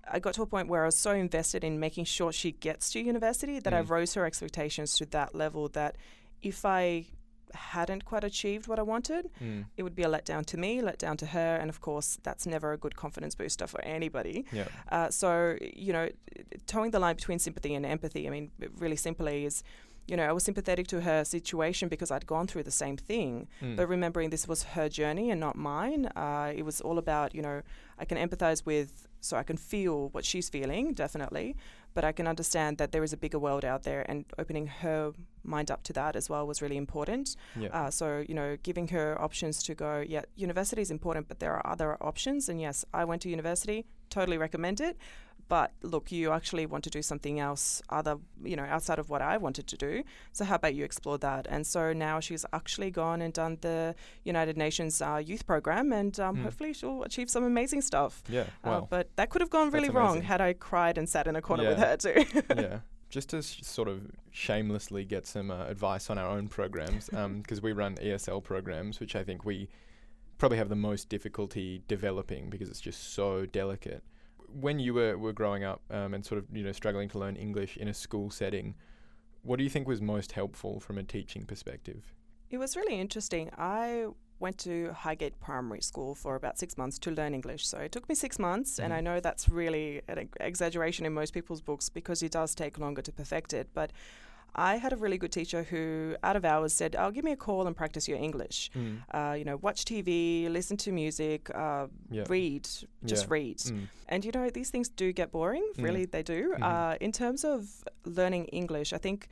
I 0.08 0.20
got 0.20 0.34
to 0.34 0.42
a 0.42 0.46
point 0.46 0.68
where 0.68 0.82
I 0.84 0.86
was 0.86 0.96
so 0.96 1.10
invested 1.10 1.64
in 1.64 1.80
making 1.80 2.04
sure 2.04 2.30
she 2.30 2.52
gets 2.52 2.90
to 2.92 3.00
university 3.00 3.58
that 3.58 3.74
I 3.74 3.82
Mm. 3.82 3.90
rose 3.90 4.14
her 4.14 4.24
expectations 4.24 4.96
to 4.98 5.06
that 5.06 5.34
level 5.34 5.68
that 5.70 5.96
if 6.42 6.64
I 6.64 7.06
hadn't 7.54 8.04
quite 8.04 8.24
achieved 8.24 8.66
what 8.68 8.78
I 8.78 8.82
wanted, 8.82 9.30
Mm. 9.40 9.64
it 9.76 9.82
would 9.82 9.94
be 9.94 10.02
a 10.02 10.08
letdown 10.08 10.44
to 10.46 10.56
me, 10.56 10.80
letdown 10.80 11.16
to 11.18 11.26
her, 11.26 11.56
and 11.56 11.68
of 11.70 11.80
course, 11.80 12.18
that's 12.22 12.46
never 12.46 12.72
a 12.72 12.76
good 12.76 12.96
confidence 12.96 13.34
booster 13.34 13.66
for 13.66 13.80
anybody. 13.82 14.44
Yeah. 14.52 14.68
Uh, 14.90 15.10
so, 15.10 15.56
you 15.60 15.92
know, 15.92 16.08
towing 16.66 16.90
the 16.90 16.98
line 16.98 17.16
between 17.16 17.38
sympathy 17.38 17.74
and 17.74 17.84
empathy, 17.86 18.26
I 18.26 18.30
mean, 18.30 18.50
really 18.78 18.96
simply 18.96 19.44
is, 19.44 19.62
you 20.08 20.16
know, 20.16 20.24
I 20.24 20.32
was 20.32 20.44
sympathetic 20.44 20.86
to 20.88 21.00
her 21.00 21.24
situation 21.24 21.88
because 21.88 22.10
I'd 22.12 22.26
gone 22.26 22.46
through 22.46 22.62
the 22.64 22.70
same 22.70 22.96
thing. 22.96 23.48
Mm. 23.60 23.76
But 23.76 23.88
remembering 23.88 24.30
this 24.30 24.46
was 24.46 24.62
her 24.74 24.88
journey 24.88 25.30
and 25.30 25.40
not 25.40 25.56
mine, 25.56 26.06
uh, 26.16 26.52
it 26.54 26.64
was 26.64 26.80
all 26.80 26.98
about, 26.98 27.34
you 27.34 27.42
know, 27.42 27.62
I 27.98 28.04
can 28.04 28.16
empathize 28.16 28.64
with, 28.64 29.08
so 29.26 29.36
I 29.36 29.42
can 29.42 29.56
feel 29.56 30.08
what 30.10 30.24
she's 30.24 30.48
feeling, 30.48 30.94
definitely, 30.94 31.56
but 31.94 32.04
I 32.04 32.12
can 32.12 32.26
understand 32.26 32.78
that 32.78 32.92
there 32.92 33.02
is 33.02 33.12
a 33.12 33.16
bigger 33.16 33.38
world 33.38 33.64
out 33.64 33.82
there 33.82 34.04
and 34.10 34.24
opening 34.38 34.66
her 34.66 35.12
mind 35.42 35.70
up 35.70 35.82
to 35.84 35.92
that 35.94 36.16
as 36.16 36.28
well 36.28 36.46
was 36.46 36.60
really 36.62 36.76
important. 36.76 37.36
yeah. 37.58 37.68
Uh, 37.68 37.90
so, 37.90 38.24
you 38.28 38.34
know, 38.34 38.56
giving 38.62 38.88
her 38.88 39.20
options 39.20 39.62
to 39.64 39.74
go, 39.74 40.04
yeah, 40.06 40.22
university 40.36 40.82
is 40.82 40.90
important, 40.90 41.28
but 41.28 41.40
there 41.40 41.54
are 41.54 41.66
other 41.66 41.96
options. 42.02 42.48
And 42.48 42.60
yes, 42.60 42.84
I 42.92 43.04
went 43.04 43.22
to 43.22 43.28
university, 43.28 43.86
totally 44.10 44.38
recommend 44.38 44.80
it. 44.80 44.96
But 45.48 45.72
look, 45.82 46.10
you 46.10 46.32
actually 46.32 46.66
want 46.66 46.82
to 46.84 46.90
do 46.90 47.02
something 47.02 47.38
else, 47.40 47.80
other 47.88 48.16
you 48.42 48.56
know, 48.56 48.64
outside 48.64 48.98
of 48.98 49.08
what 49.10 49.22
I 49.22 49.36
wanted 49.36 49.66
to 49.68 49.76
do. 49.76 50.02
So 50.32 50.44
how 50.44 50.56
about 50.56 50.74
you 50.74 50.84
explore 50.84 51.18
that? 51.18 51.46
And 51.48 51.66
so 51.66 51.92
now 51.92 52.20
she's 52.20 52.44
actually 52.52 52.90
gone 52.90 53.22
and 53.22 53.32
done 53.32 53.58
the 53.60 53.94
United 54.24 54.56
Nations 54.56 55.00
uh, 55.00 55.22
Youth 55.24 55.46
Program, 55.46 55.92
and 55.92 56.18
um, 56.20 56.36
Mm. 56.36 56.42
hopefully 56.42 56.72
she'll 56.72 57.02
achieve 57.04 57.30
some 57.30 57.44
amazing 57.44 57.80
stuff. 57.82 58.22
Yeah. 58.28 58.46
Uh, 58.64 58.80
but 58.80 59.08
that 59.16 59.30
could 59.30 59.40
have 59.40 59.50
gone 59.50 59.70
really 59.70 59.88
wrong 59.90 60.22
had 60.22 60.40
I 60.40 60.52
cried 60.54 60.98
and 60.98 61.08
sat 61.08 61.26
in 61.26 61.36
a 61.36 61.42
corner 61.42 61.68
with 61.68 61.78
her 61.78 61.96
too. 61.96 62.24
yeah. 62.56 62.78
Just 63.08 63.28
to 63.30 63.40
sh- 63.40 63.62
sort 63.62 63.86
of 63.88 64.00
shamelessly 64.32 65.04
get 65.04 65.26
some 65.26 65.50
uh, 65.52 65.64
advice 65.66 66.10
on 66.10 66.18
our 66.18 66.28
own 66.28 66.48
programs, 66.48 67.08
because 67.42 67.62
we 67.62 67.72
run 67.72 67.94
ESL 67.96 68.42
programs, 68.42 68.98
which 68.98 69.14
I 69.14 69.22
think 69.22 69.44
we 69.44 69.68
probably 70.38 70.58
have 70.58 70.68
the 70.68 70.74
most 70.76 71.08
difficulty 71.08 71.82
developing 71.88 72.50
because 72.50 72.68
it's 72.68 72.80
just 72.80 73.14
so 73.14 73.46
delicate. 73.46 74.02
When 74.48 74.78
you 74.78 74.94
were, 74.94 75.18
were 75.18 75.32
growing 75.32 75.64
up 75.64 75.82
um, 75.90 76.14
and 76.14 76.24
sort 76.24 76.38
of 76.38 76.44
you 76.52 76.62
know 76.64 76.72
struggling 76.72 77.08
to 77.10 77.18
learn 77.18 77.36
English 77.36 77.76
in 77.76 77.88
a 77.88 77.94
school 77.94 78.30
setting, 78.30 78.74
what 79.42 79.56
do 79.58 79.64
you 79.64 79.70
think 79.70 79.86
was 79.86 80.00
most 80.00 80.32
helpful 80.32 80.80
from 80.80 80.98
a 80.98 81.02
teaching 81.02 81.44
perspective? 81.44 82.14
It 82.50 82.58
was 82.58 82.76
really 82.76 82.98
interesting. 83.00 83.50
I 83.56 84.06
went 84.38 84.58
to 84.58 84.92
Highgate 84.92 85.40
Primary 85.40 85.80
School 85.80 86.14
for 86.14 86.36
about 86.36 86.58
six 86.58 86.76
months 86.76 86.98
to 87.00 87.10
learn 87.10 87.34
English. 87.34 87.66
So 87.66 87.78
it 87.78 87.90
took 87.92 88.08
me 88.08 88.14
six 88.14 88.38
months, 88.38 88.78
and 88.78 88.92
Mhm. 88.92 88.96
I 88.96 89.00
know 89.00 89.20
that's 89.20 89.48
really 89.48 90.02
an 90.08 90.18
ex- 90.18 90.36
exaggeration 90.40 91.06
in 91.06 91.12
most 91.14 91.32
people's 91.32 91.62
books 91.62 91.88
because 91.88 92.22
it 92.22 92.32
does 92.32 92.54
take 92.54 92.78
longer 92.78 93.02
to 93.02 93.12
perfect 93.12 93.52
it. 93.52 93.68
But 93.72 93.92
I 94.54 94.76
had 94.76 94.92
a 94.92 94.96
really 94.96 95.18
good 95.18 95.32
teacher 95.32 95.64
who, 95.64 96.16
out 96.22 96.36
of 96.36 96.44
hours, 96.44 96.72
said, 96.72 96.96
"Oh, 96.98 97.10
give 97.10 97.24
me 97.24 97.32
a 97.32 97.36
call 97.36 97.66
and 97.66 97.76
practice 97.76 98.08
your 98.08 98.18
English. 98.18 98.70
Mm. 98.74 99.02
Uh, 99.12 99.34
you 99.34 99.44
know, 99.44 99.56
watch 99.56 99.84
TV, 99.84 100.48
listen 100.48 100.76
to 100.78 100.92
music, 100.92 101.50
uh, 101.54 101.88
Yeah. 102.10 102.24
read, 102.28 102.66
just 103.04 103.24
Yeah. 103.24 103.32
read." 103.34 103.58
Mm. 103.58 103.88
And 104.08 104.24
you 104.24 104.32
know, 104.32 104.48
these 104.50 104.70
things 104.70 104.88
do 104.88 105.12
get 105.12 105.30
boring. 105.30 105.66
Mm. 105.76 105.84
Really, 105.84 106.04
they 106.06 106.22
do. 106.22 106.54
Mhm. 106.54 106.62
Uh, 106.62 106.96
in 107.00 107.12
terms 107.12 107.44
of 107.44 107.84
learning 108.04 108.46
English, 108.46 108.92
I 108.92 108.98
think 108.98 109.28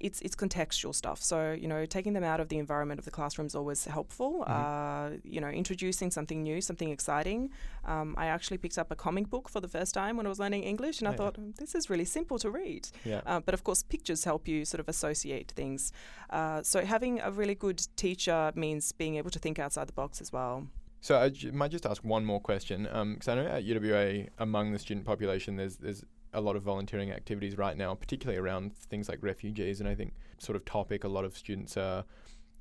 it's 0.00 0.20
it's 0.22 0.34
contextual 0.34 0.94
stuff. 0.94 1.22
So 1.22 1.52
you 1.52 1.68
know, 1.68 1.84
taking 1.86 2.12
them 2.14 2.24
out 2.24 2.40
of 2.40 2.48
the 2.48 2.58
environment 2.58 2.98
of 2.98 3.04
the 3.04 3.10
classroom 3.10 3.46
is 3.46 3.54
always 3.54 3.84
helpful. 3.84 4.44
Mhm. 4.48 4.50
Uh, 4.50 5.16
you 5.24 5.40
know, 5.40 5.48
introducing 5.48 6.10
something 6.10 6.42
new, 6.42 6.60
something 6.60 6.90
exciting. 6.90 7.50
Um, 7.84 8.14
I 8.18 8.26
actually 8.26 8.58
picked 8.58 8.78
up 8.78 8.90
a 8.90 8.96
comic 8.96 9.28
book 9.30 9.48
for 9.48 9.60
the 9.60 9.68
first 9.68 9.92
time 9.94 10.16
when 10.16 10.26
I 10.26 10.28
was 10.28 10.38
learning 10.38 10.62
English, 10.64 11.00
and 11.00 11.06
Oh, 11.08 11.10
I 11.10 11.14
yeah. 11.14 11.18
thought 11.18 11.34
"Mm, 11.38 11.54
this 11.56 11.74
is 11.74 11.90
really 11.90 12.04
simple 12.06 12.38
to 12.38 12.50
read. 12.50 12.88
Yeah. 13.04 13.20
Uh, 13.26 13.40
but 13.40 13.54
of 13.54 13.62
course, 13.62 13.82
pictures 13.82 14.24
help 14.24 14.48
you 14.48 14.64
sort 14.64 14.80
of 14.80 14.88
associate 14.88 15.52
things. 15.54 15.92
Uh, 16.30 16.62
so 16.62 16.84
having 16.84 17.20
a 17.20 17.30
really 17.30 17.54
good 17.54 17.86
teacher 17.96 18.52
means 18.54 18.92
being 18.92 19.16
able 19.16 19.30
to 19.30 19.38
think 19.38 19.58
outside 19.58 19.86
the 19.88 19.92
box 20.02 20.20
as 20.20 20.32
well. 20.32 20.66
So 21.02 21.18
I 21.18 21.30
j- 21.30 21.50
might 21.50 21.70
just 21.72 21.86
ask 21.86 22.04
one 22.04 22.24
more 22.26 22.40
question, 22.40 22.82
because 23.14 23.28
I 23.28 23.34
know 23.34 23.46
at 23.46 23.64
UWA, 23.64 24.28
among 24.38 24.72
the 24.72 24.78
student 24.78 25.06
population, 25.06 25.56
there's 25.56 25.76
there's 25.78 26.04
a 26.32 26.40
lot 26.40 26.56
of 26.56 26.62
volunteering 26.62 27.10
activities 27.10 27.56
right 27.58 27.76
now, 27.76 27.94
particularly 27.94 28.38
around 28.38 28.74
things 28.76 29.08
like 29.08 29.22
refugees, 29.22 29.80
and 29.80 29.88
I 29.88 29.94
think 29.94 30.14
sort 30.38 30.56
of 30.56 30.64
topic 30.64 31.04
a 31.04 31.08
lot 31.08 31.24
of 31.24 31.36
students 31.36 31.76
are. 31.76 32.04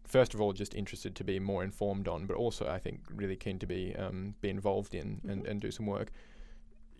First 0.05 0.33
of 0.33 0.41
all, 0.41 0.53
just 0.53 0.73
interested 0.73 1.15
to 1.15 1.23
be 1.23 1.39
more 1.39 1.63
informed 1.63 2.07
on, 2.07 2.25
but 2.25 2.35
also 2.35 2.67
I 2.67 2.79
think 2.79 3.01
really 3.13 3.35
keen 3.35 3.59
to 3.59 3.67
be 3.67 3.95
um, 3.95 4.33
be 4.41 4.49
involved 4.49 4.95
in 4.95 5.21
and, 5.27 5.43
Mhm. 5.43 5.49
and 5.49 5.61
do 5.61 5.69
some 5.71 5.85
work. 5.85 6.11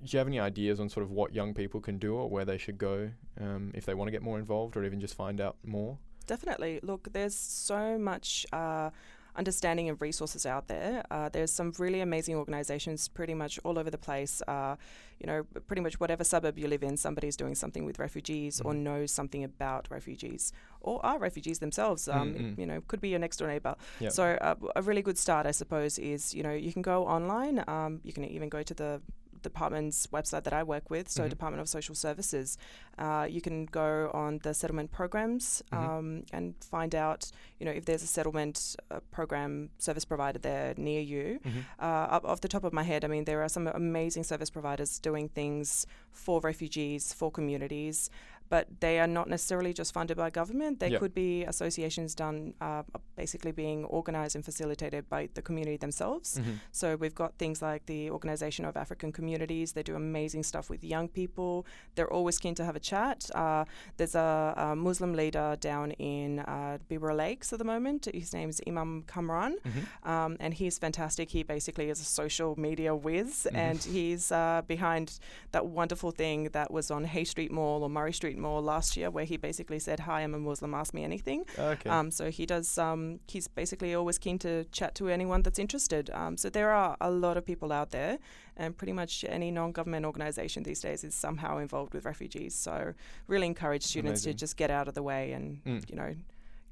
Do 0.04 0.08
you 0.12 0.20
have 0.20 0.28
any 0.28 0.40
ideas 0.40 0.80
on 0.80 0.90
sort 0.90 1.04
of 1.04 1.12
what 1.12 1.34
young 1.34 1.54
people 1.54 1.82
can 1.82 1.98
do 1.98 2.16
or 2.16 2.30
where 2.30 2.46
they 2.46 2.58
should 2.58 2.78
go 2.78 3.12
um, 3.42 3.72
if 3.74 3.86
they 3.86 3.94
want 3.96 4.08
to 4.08 4.12
get 4.12 4.22
more 4.22 4.38
involved 4.40 4.78
or 4.78 4.84
even 4.86 5.00
just 5.00 5.16
find 5.16 5.42
out 5.42 5.58
more? 5.64 5.98
Definitely. 6.28 6.80
Look, 6.84 7.12
there's 7.12 7.36
so 7.36 7.98
much 7.98 8.46
uh, 8.54 8.92
understanding 9.36 9.90
of 9.90 10.02
resources 10.02 10.46
out 10.46 10.68
there. 10.68 11.04
Uh, 11.12 11.30
there's 11.30 11.52
some 11.52 11.72
really 11.78 12.02
amazing 12.02 12.36
organizations 12.36 13.08
pretty 13.08 13.34
much 13.34 13.60
all 13.64 13.78
over 13.80 13.90
the 13.90 13.98
place. 13.98 14.42
Uh, 14.48 14.76
you 15.20 15.28
know, 15.28 15.44
pretty 15.68 15.82
much 15.82 16.00
whatever 16.00 16.24
suburb 16.24 16.58
you 16.58 16.68
live 16.68 16.82
in, 16.84 16.96
somebody's 16.98 17.36
doing 17.36 17.54
something 17.56 17.86
with 17.86 18.00
refugees 18.00 18.62
or 18.62 18.74
Mhm. 18.74 18.78
knows 18.84 19.12
something 19.12 19.44
about 19.44 19.88
refugees 19.92 20.54
or 20.82 21.06
are 21.06 21.20
refugees 21.20 21.60
themselves. 21.60 22.08
Um, 22.08 22.34
Mm, 22.34 22.40
mm. 22.56 22.58
You 22.60 22.66
know, 22.66 22.82
could 22.88 23.02
be 23.02 23.10
your 23.10 23.20
next 23.20 23.38
door 23.38 23.48
neighbor. 23.50 23.76
Yeah. 24.00 24.10
So 24.10 24.24
uh, 24.42 24.56
a 24.76 24.82
really 24.82 25.02
good 25.02 25.18
start, 25.18 25.46
I 25.46 25.52
suppose, 25.52 26.00
is 26.00 26.34
you 26.34 26.44
know 26.44 26.54
you 26.54 26.72
can 26.72 26.82
go 26.82 27.06
online. 27.06 27.64
Um, 27.68 28.00
you 28.04 28.14
can 28.14 28.24
even 28.26 28.48
go 28.50 28.64
to 28.64 28.74
the 28.74 29.02
department's 29.42 30.08
website 30.08 30.44
that 30.44 30.54
I 30.54 30.64
work 30.64 30.90
with, 30.90 31.10
so 31.10 31.24
Mhm. 31.24 31.30
Department 31.30 31.62
of 31.62 31.70
Social 31.70 31.96
Services. 31.96 32.58
Uh, 32.98 33.26
you 33.30 33.42
can 33.42 33.66
go 33.66 34.10
on 34.14 34.40
the 34.44 34.54
settlement 34.54 34.92
programs 34.92 35.64
Mhm. 35.72 35.78
um, 35.78 36.24
and 36.34 36.56
find 36.64 36.94
out, 36.94 37.32
you 37.60 37.66
know, 37.66 37.72
if 37.72 37.86
there's 37.86 38.04
a 38.04 38.08
settlement 38.08 38.76
uh, 38.92 39.00
program 39.12 39.70
service 39.78 40.06
provider 40.06 40.40
there 40.40 40.74
near 40.78 41.02
you. 41.02 41.40
Mhm. 41.44 41.64
Uh, 41.80 42.20
off 42.24 42.42
the 42.42 42.48
top 42.48 42.64
of 42.64 42.74
my 42.74 42.84
head, 42.84 43.06
I 43.06 43.08
mean, 43.08 43.26
there 43.26 43.42
are 43.42 43.50
some 43.50 43.68
amazing 43.68 44.24
service 44.24 44.50
providers 44.50 45.00
doing 45.00 45.30
things 45.30 45.86
for 46.12 46.42
refugees, 46.42 47.14
for 47.14 47.32
communities, 47.32 48.10
but 48.50 48.68
they 48.80 49.00
are 49.00 49.08
not 49.08 49.28
necessarily 49.30 49.74
just 49.74 49.94
funded 49.94 50.18
by 50.18 50.30
government. 50.30 50.80
They 50.80 50.90
Yep. 50.90 51.00
could 51.00 51.14
be 51.14 51.44
associations 51.44 52.16
done, 52.16 52.54
uh, 52.62 52.84
basically 53.16 53.52
being 53.52 53.86
organised 53.86 54.36
and 54.36 54.44
facilitated 54.44 55.08
by 55.10 55.30
the 55.36 55.42
community 55.42 55.78
themselves. 55.78 56.40
Mhm. 56.40 56.60
So 56.72 56.96
we've 56.96 57.16
got 57.16 57.38
things 57.38 57.62
like 57.62 57.86
the 57.86 58.10
Organisation 58.10 58.66
of 58.66 58.76
African 58.76 59.12
Communities. 59.12 59.74
They 59.74 59.84
do 59.84 59.96
amazing 59.96 60.44
stuff 60.44 60.70
with 60.70 60.84
young 60.84 61.08
people. 61.10 61.66
They're 61.96 62.12
always 62.12 62.40
keen 62.40 62.56
to 62.56 62.66
have 62.66 62.76
a 62.76 62.80
chat. 62.80 63.30
Uh, 63.36 63.66
there's 63.98 64.16
a, 64.16 64.54
a 64.58 64.76
Muslim 64.76 65.14
leader 65.14 65.56
down 65.60 65.92
in 65.92 66.40
uh, 66.40 66.78
Bibra 66.90 67.16
Lakes 67.16 67.54
at 67.54 67.60
the 67.60 67.66
moment. 67.66 68.08
His 68.14 68.34
name's 68.34 68.62
Imam 68.68 69.04
Kamran, 69.08 69.58
Mhm. 69.64 70.08
um, 70.10 70.38
and 70.40 70.54
he's 70.56 70.80
fantastic. 70.80 71.30
He 71.32 71.44
basically 71.44 71.90
is 71.90 72.00
a 72.02 72.06
social 72.06 72.60
media 72.60 72.96
whiz, 72.96 73.48
Mhm. 73.52 73.56
and 73.58 73.84
he's 73.84 74.32
uh, 74.32 74.62
behind 74.68 75.20
that 75.52 75.66
wonderful 75.68 76.12
thing 76.12 76.46
that 76.54 76.72
was 76.72 76.90
on 76.90 77.04
Hay 77.06 77.26
Street 77.26 77.52
Mall 77.52 77.84
or 77.84 77.90
Murray 77.90 78.14
Street 78.14 78.38
Mall 78.40 78.62
last 78.62 78.98
year, 78.98 79.10
where 79.12 79.26
he 79.26 79.38
basically 79.38 79.80
said, 79.80 80.00
"Hi, 80.02 80.22
I'm 80.22 80.34
a 80.34 80.40
Muslim. 80.40 80.74
Ask 80.74 80.94
me 80.94 81.04
anything." 81.04 81.46
Okay. 81.58 81.90
Um, 81.90 82.12
so 82.12 82.30
he 82.32 82.46
does. 82.46 82.78
Um, 82.78 83.20
he's 83.28 83.48
basically 83.48 83.94
always 83.96 84.18
keen 84.18 84.40
to 84.40 84.64
chat 84.72 84.96
to 84.96 85.10
anyone 85.10 85.42
that's 85.44 85.60
interested. 85.60 86.10
Um, 86.12 86.38
so 86.38 86.50
there 86.50 86.72
are 86.72 86.98
a 87.02 87.12
lot 87.12 87.38
of 87.38 87.46
people 87.46 87.72
out 87.72 87.92
there, 87.92 88.18
and 88.58 88.76
pretty 88.78 88.94
much 88.94 89.24
any 89.28 89.52
non-government 89.52 90.06
organisation 90.06 90.64
these 90.64 90.82
days 90.82 91.04
is 91.04 91.14
somehow 91.16 91.58
involved 91.58 91.94
with 91.94 92.06
refugees. 92.06 92.56
So 92.56 92.94
really 93.28 93.48
encourage 93.48 93.84
students 93.84 94.22
Amazing. 94.22 94.34
to 94.34 94.38
just 94.40 94.58
get 94.58 94.72
out 94.72 94.88
of 94.88 94.94
the 94.96 95.04
way 95.04 95.32
and 95.34 95.64
Mm. 95.66 95.90
you 95.90 95.96
know 95.96 96.16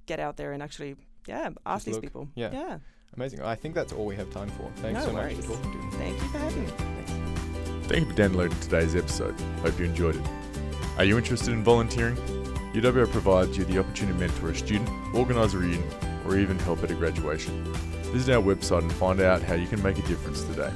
get 0.05 0.19
out 0.19 0.37
there 0.37 0.53
and 0.53 0.63
actually 0.63 0.95
yeah 1.27 1.49
ask 1.65 1.85
these 1.85 1.95
look. 1.95 2.03
people. 2.03 2.29
Yeah. 2.35 2.51
yeah. 2.53 2.79
Amazing. 3.15 3.41
I 3.41 3.55
think 3.55 3.73
that's 3.73 3.93
all 3.93 4.05
we 4.05 4.15
have 4.15 4.29
time 4.31 4.49
for. 4.49 4.69
Thanks 4.77 4.99
No 4.99 5.05
so 5.07 5.13
much 5.13 5.23
worries. 5.33 5.45
for 5.45 5.53
talking 5.53 5.71
to 5.71 5.77
me. 5.77 5.91
Thank 5.97 6.21
you 6.21 6.27
for 6.29 6.37
having 6.37 6.65
me. 6.65 6.71
Thank 7.87 8.03
you 8.05 8.11
for 8.11 8.17
downloading 8.17 8.59
today's 8.59 8.95
episode. 8.95 9.33
Hope 9.61 9.79
you 9.79 9.85
enjoyed 9.85 10.15
it. 10.17 10.21
Are 10.97 11.05
you 11.05 11.15
interested 11.15 11.53
in 11.53 11.63
volunteering? 11.63 12.15
UWA 12.73 13.11
provides 13.11 13.55
you 13.55 13.65
the 13.65 13.77
opportunity 13.77 14.17
to 14.17 14.19
mentor 14.19 14.49
a 14.49 14.55
student, 14.55 14.89
organise 15.13 15.53
a 15.53 15.59
reunion, 15.59 15.87
or 16.25 16.39
even 16.39 16.57
help 16.57 16.83
at 16.83 16.89
a 16.89 16.95
graduation. 16.95 17.63
Visit 18.05 18.33
our 18.33 18.41
website 18.41 18.79
and 18.81 18.91
find 18.93 19.21
out 19.21 19.43
how 19.43 19.53
you 19.53 19.67
can 19.67 19.79
make 19.83 19.99
a 19.99 20.01
difference 20.07 20.41
today. 20.45 20.71